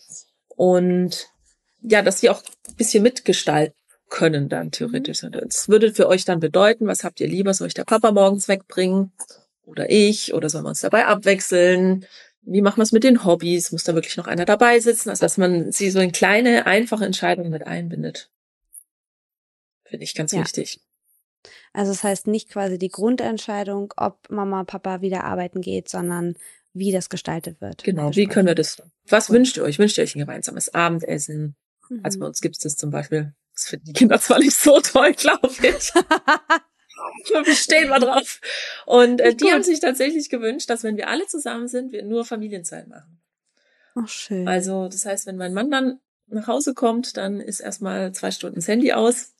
[0.47, 1.29] Und
[1.81, 3.75] ja, dass sie auch ein bisschen mitgestalten
[4.15, 5.23] können dann theoretisch.
[5.23, 5.31] Mhm.
[5.33, 7.53] Das würde für euch dann bedeuten, was habt ihr lieber?
[7.53, 9.11] Soll ich der Papa morgens wegbringen?
[9.65, 10.33] Oder ich?
[10.33, 12.05] Oder sollen wir uns dabei abwechseln?
[12.41, 13.73] Wie machen wir es mit den Hobbys?
[13.73, 15.09] Muss da wirklich noch einer dabei sitzen?
[15.09, 18.31] Also, dass man sie so in kleine, einfache Entscheidungen mit einbindet.
[19.83, 20.39] Finde ich ganz ja.
[20.39, 20.79] wichtig.
[21.73, 26.35] Also das heißt nicht quasi die Grundentscheidung, ob Mama, Papa wieder arbeiten geht, sondern
[26.73, 27.83] wie das gestaltet wird.
[27.83, 28.81] Genau, wie können wir das?
[29.09, 29.35] Was cool.
[29.35, 29.77] wünscht ihr euch?
[29.77, 31.57] Wünscht ihr euch ein gemeinsames Abendessen?
[31.89, 31.99] Mhm.
[32.03, 34.79] Also bei uns gibt es das zum Beispiel das finden die Kinder zwar nicht so
[34.81, 35.93] toll, glaube ich.
[37.45, 38.41] wir stehen mal drauf.
[38.85, 42.25] Und äh, die haben sich tatsächlich gewünscht, dass wenn wir alle zusammen sind, wir nur
[42.25, 43.21] Familienzeit machen.
[43.95, 44.47] Ach, schön.
[44.47, 48.55] Also, das heißt, wenn mein Mann dann nach Hause kommt, dann ist erstmal zwei Stunden
[48.55, 49.33] das Handy aus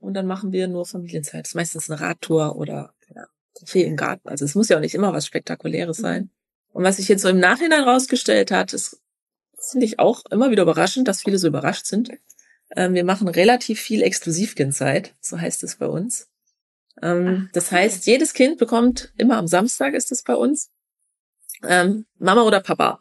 [0.00, 1.44] und dann machen wir nur Familienzeit.
[1.44, 3.26] Das ist meistens eine Radtour oder ja,
[3.58, 4.28] Kaffee im Garten.
[4.28, 6.02] Also es muss ja auch nicht immer was Spektakuläres mhm.
[6.02, 6.30] sein.
[6.72, 9.00] Und was sich jetzt so im Nachhinein rausgestellt hat, ist,
[9.58, 12.10] finde ich auch immer wieder überraschend, dass viele so überrascht sind.
[12.76, 16.28] Ähm, wir machen relativ viel Exklusivkindzeit, so heißt es bei uns.
[17.02, 20.70] Ähm, Ach, das heißt, jedes Kind bekommt immer am Samstag ist es bei uns
[21.66, 23.00] ähm, Mama oder Papa.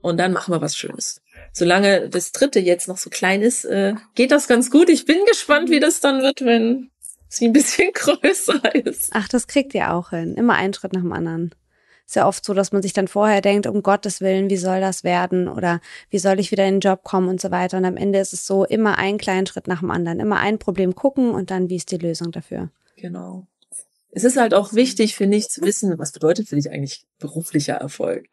[0.00, 1.20] Und dann machen wir was Schönes.
[1.52, 4.88] Solange das dritte jetzt noch so klein ist, äh, geht das ganz gut.
[4.88, 6.90] Ich bin gespannt, wie das dann wird, wenn
[7.28, 9.10] sie ein bisschen größer ist.
[9.12, 10.34] Ach, das kriegt ihr auch hin.
[10.34, 11.54] Immer einen Schritt nach dem anderen.
[12.08, 14.80] Ist ja oft so, dass man sich dann vorher denkt, um Gottes Willen, wie soll
[14.80, 15.46] das werden?
[15.46, 17.76] Oder wie soll ich wieder in den Job kommen und so weiter.
[17.76, 20.18] Und am Ende ist es so, immer einen kleinen Schritt nach dem anderen.
[20.18, 22.70] Immer ein Problem gucken und dann, wie ist die Lösung dafür?
[22.96, 23.46] Genau.
[24.10, 27.74] Es ist halt auch wichtig, finde ich, zu wissen, was bedeutet für dich eigentlich beruflicher
[27.74, 28.24] Erfolg.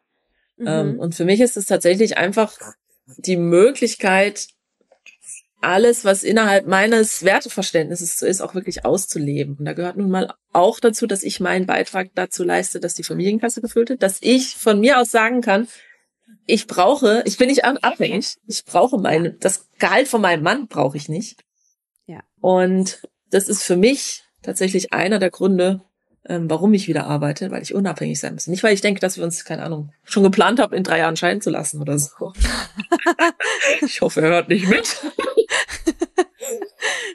[0.56, 0.66] Mhm.
[0.66, 2.56] Ähm, und für mich ist es tatsächlich einfach
[3.18, 4.46] die Möglichkeit,
[5.66, 9.56] alles, was innerhalb meines Werteverständnisses so ist, auch wirklich auszuleben.
[9.58, 13.02] Und da gehört nun mal auch dazu, dass ich meinen Beitrag dazu leiste, dass die
[13.02, 15.68] Familienkasse gefüllt wird, dass ich von mir aus sagen kann,
[16.46, 20.96] ich brauche, ich bin nicht abhängig, ich brauche meine, das Gehalt von meinem Mann brauche
[20.96, 21.42] ich nicht.
[22.06, 22.20] Ja.
[22.40, 25.82] Und das ist für mich tatsächlich einer der Gründe,
[26.28, 28.46] ähm, warum ich wieder arbeite, weil ich unabhängig sein muss.
[28.46, 31.16] Nicht, weil ich denke, dass wir uns, keine Ahnung, schon geplant haben, in drei Jahren
[31.16, 32.32] scheiden zu lassen oder so.
[33.82, 35.00] ich hoffe, er hört nicht mit.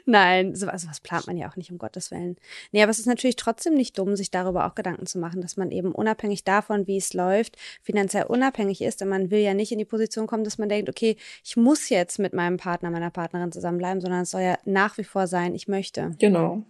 [0.04, 2.36] Nein, so, also was plant man ja auch nicht, um Gottes Willen.
[2.72, 5.56] Nee, aber es ist natürlich trotzdem nicht dumm, sich darüber auch Gedanken zu machen, dass
[5.56, 9.00] man eben unabhängig davon, wie es läuft, finanziell unabhängig ist.
[9.02, 11.88] Und man will ja nicht in die Position kommen, dass man denkt, okay, ich muss
[11.88, 15.54] jetzt mit meinem Partner, meiner Partnerin zusammenbleiben, sondern es soll ja nach wie vor sein,
[15.54, 16.12] ich möchte.
[16.18, 16.64] Genau.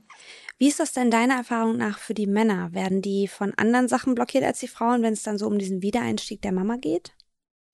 [0.62, 2.72] Wie ist das denn deiner Erfahrung nach für die Männer?
[2.72, 5.83] Werden die von anderen Sachen blockiert als die Frauen, wenn es dann so um diesen
[5.83, 7.11] Wiedereinstieg der Mama geht?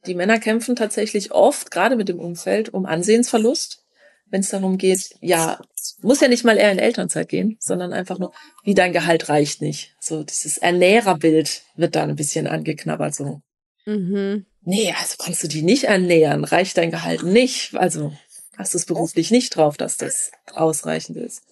[0.07, 3.85] Die Männer kämpfen tatsächlich oft, gerade mit dem Umfeld, um Ansehensverlust
[4.31, 5.61] wenn es darum geht, ja,
[6.03, 9.63] muss ja nicht mal eher in Elternzeit gehen, sondern einfach nur, wie dein Gehalt reicht
[9.63, 9.95] nicht.
[10.01, 13.15] So dieses Ernährerbild wird dann ein bisschen angeknabbert.
[13.15, 13.41] So,
[13.87, 14.47] mhm.
[14.63, 17.75] nee, also kannst du die nicht ernähren, reicht dein Gehalt nicht.
[17.75, 18.13] Also
[18.59, 21.43] hast du es beruflich nicht drauf, dass das ausreichend ist.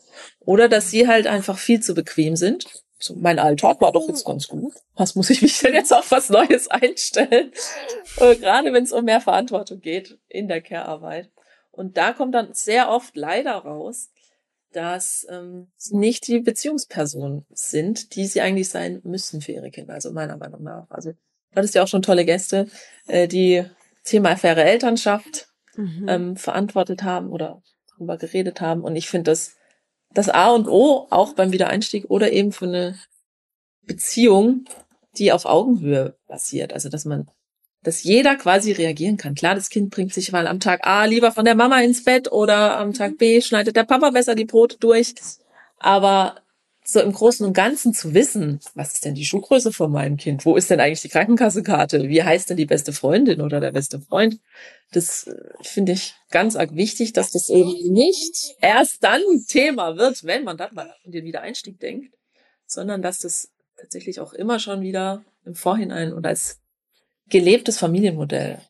[0.41, 2.67] Oder dass sie halt einfach viel zu bequem sind.
[2.99, 4.75] So, mein Alltag war doch jetzt ganz gut.
[4.95, 7.53] Was muss ich mich denn jetzt auf was Neues einstellen?
[8.19, 11.31] Äh, gerade wenn es um mehr Verantwortung geht in der Care-Arbeit.
[11.71, 14.11] Und da kommt dann sehr oft leider raus,
[14.73, 19.95] dass ähm, nicht die Beziehungspersonen sind, die sie eigentlich sein müssen für ihre Kinder.
[19.95, 20.91] Also meiner Meinung nach.
[20.91, 21.17] Also du
[21.55, 22.67] hattest ja auch schon tolle Gäste,
[23.07, 23.65] äh, die
[24.05, 26.07] Thema faire Elternschaft mhm.
[26.09, 28.83] ähm, verantwortet haben oder darüber geredet haben.
[28.83, 29.57] Und ich finde das
[30.15, 32.99] das A und O auch beim Wiedereinstieg oder eben für eine
[33.83, 34.65] Beziehung,
[35.19, 36.73] die auf Augenhöhe basiert.
[36.73, 37.29] Also dass man
[37.83, 39.37] dass jeder quasi reagieren kann.
[39.37, 42.33] Klar, das Kind bringt sich mal am Tag A lieber von der Mama ins Bett
[42.33, 45.15] oder am Tag B schneidet der Papa besser die Brote durch.
[45.79, 46.35] Aber
[46.87, 50.45] so im Großen und Ganzen zu wissen, was ist denn die Schuhgröße von meinem Kind?
[50.45, 52.09] Wo ist denn eigentlich die Krankenkassekarte?
[52.09, 54.39] Wie heißt denn die beste Freundin oder der beste Freund?
[54.93, 60.25] Das äh, finde ich ganz arg wichtig, dass das eben nicht erst dann Thema wird,
[60.25, 62.15] wenn man dann mal an den Wiedereinstieg denkt,
[62.67, 66.61] sondern dass das tatsächlich auch immer schon wieder im Vorhinein und als
[67.29, 68.61] gelebtes Familienmodell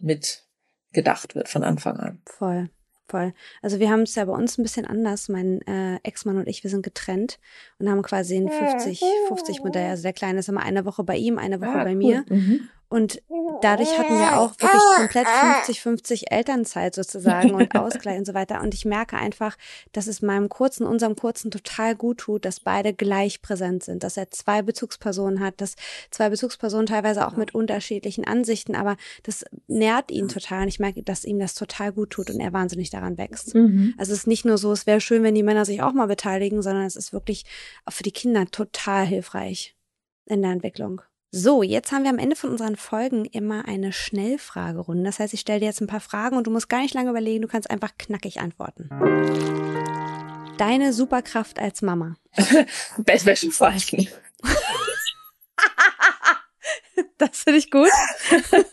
[0.00, 0.44] mit
[0.92, 2.22] gedacht wird von Anfang an.
[2.24, 2.70] Voll.
[3.08, 3.32] Voll.
[3.62, 5.28] Also wir haben es ja bei uns ein bisschen anders.
[5.30, 7.38] Mein äh, Ex-Mann und ich, wir sind getrennt
[7.78, 9.88] und haben quasi ein 50, 50 Modell.
[9.88, 12.24] Also der Kleine ist immer eine Woche bei ihm, eine Woche ah, bei mir.
[12.28, 12.68] Mhm.
[12.90, 13.22] Und
[13.60, 18.62] dadurch hatten wir auch wirklich komplett 50-50 Elternzeit sozusagen und Ausgleich und so weiter.
[18.62, 19.58] Und ich merke einfach,
[19.92, 24.16] dass es meinem Kurzen, unserem Kurzen total gut tut, dass beide gleich präsent sind, dass
[24.16, 25.74] er zwei Bezugspersonen hat, dass
[26.10, 30.62] zwei Bezugspersonen teilweise auch mit unterschiedlichen Ansichten, aber das nährt ihn total.
[30.62, 33.54] Und ich merke, dass ihm das total gut tut und er wahnsinnig daran wächst.
[33.54, 33.94] Mhm.
[33.98, 36.06] Also es ist nicht nur so, es wäre schön, wenn die Männer sich auch mal
[36.06, 37.44] beteiligen, sondern es ist wirklich
[37.84, 39.76] auch für die Kinder total hilfreich
[40.24, 41.02] in der Entwicklung.
[41.30, 45.04] So, jetzt haben wir am Ende von unseren Folgen immer eine Schnellfragerunde.
[45.04, 47.10] Das heißt, ich stelle dir jetzt ein paar Fragen und du musst gar nicht lange
[47.10, 48.88] überlegen, du kannst einfach knackig antworten.
[50.56, 52.16] Deine Superkraft als Mama.
[52.96, 54.08] Bettwäsche falten.
[57.18, 57.90] das finde ich gut.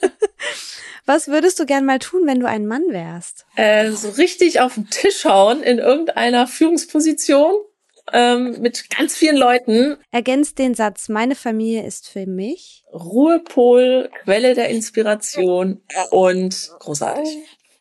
[1.06, 3.46] Was würdest du gern mal tun, wenn du ein Mann wärst?
[3.58, 7.54] Äh, so richtig auf den Tisch hauen in irgendeiner Führungsposition
[8.13, 9.98] ähm, mit ganz vielen Leuten.
[10.12, 12.84] Ergänzt den Satz, meine Familie ist für mich.
[12.94, 17.28] Ruhepol, Quelle der Inspiration und großartig.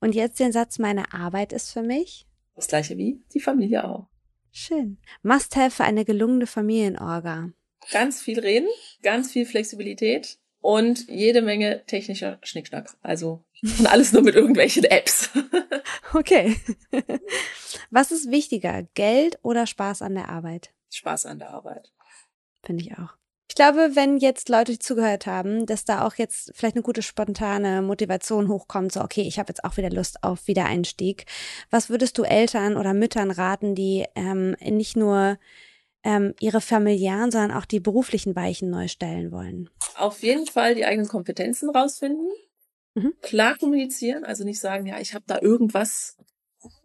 [0.01, 2.27] Und jetzt den Satz, meine Arbeit ist für mich.
[2.57, 4.07] Das gleiche wie die Familie auch.
[4.53, 4.98] Schön.
[5.23, 7.51] Must-have für eine gelungene Familienorga.
[7.90, 8.69] Ganz viel reden,
[9.03, 12.96] ganz viel Flexibilität und jede Menge technischer Schnickschnack.
[13.03, 13.44] Also
[13.79, 15.31] und alles nur mit irgendwelchen Apps.
[16.12, 16.56] Okay.
[17.90, 20.73] Was ist wichtiger, Geld oder Spaß an der Arbeit?
[20.90, 21.92] Spaß an der Arbeit.
[22.62, 23.17] Finde ich auch.
[23.48, 27.83] Ich glaube, wenn jetzt Leute zugehört haben, dass da auch jetzt vielleicht eine gute spontane
[27.83, 31.27] Motivation hochkommt, so okay, ich habe jetzt auch wieder Lust auf Wiedereinstieg.
[31.71, 35.38] Was würdest du Eltern oder Müttern raten, die ähm, nicht nur
[36.04, 39.69] ähm, ihre familiären, sondern auch die beruflichen Weichen neu stellen wollen?
[39.96, 42.29] Auf jeden Fall die eigenen Kompetenzen rausfinden,
[42.95, 43.15] mhm.
[43.21, 46.17] klar kommunizieren, also nicht sagen, ja, ich habe da irgendwas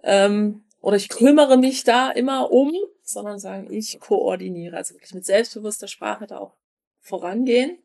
[0.04, 4.78] ähm, oder ich kümmere mich da immer um, sondern sagen, ich koordiniere.
[4.78, 6.56] Also wirklich mit selbstbewusster Sprache da auch
[7.02, 7.80] vorangehen.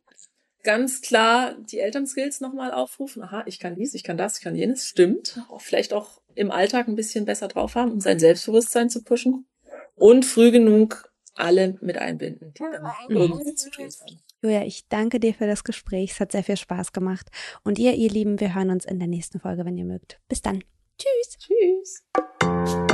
[0.63, 3.23] Ganz klar die Elternskills nochmal aufrufen.
[3.23, 4.87] Aha, ich kann dies, ich kann das, ich kann jenes.
[4.87, 5.41] Stimmt.
[5.59, 9.47] Vielleicht auch im Alltag ein bisschen besser drauf haben, um sein Selbstbewusstsein zu pushen.
[9.97, 14.21] Und früh genug alle mit einbinden, die dann irgendwie zu tun haben.
[14.45, 16.13] Julia, ich danke dir für das Gespräch.
[16.13, 17.31] Es hat sehr viel Spaß gemacht.
[17.63, 20.21] Und ihr, ihr Lieben, wir hören uns in der nächsten Folge, wenn ihr mögt.
[20.29, 20.63] Bis dann.
[20.99, 21.39] Tschüss.
[21.39, 22.94] Tschüss.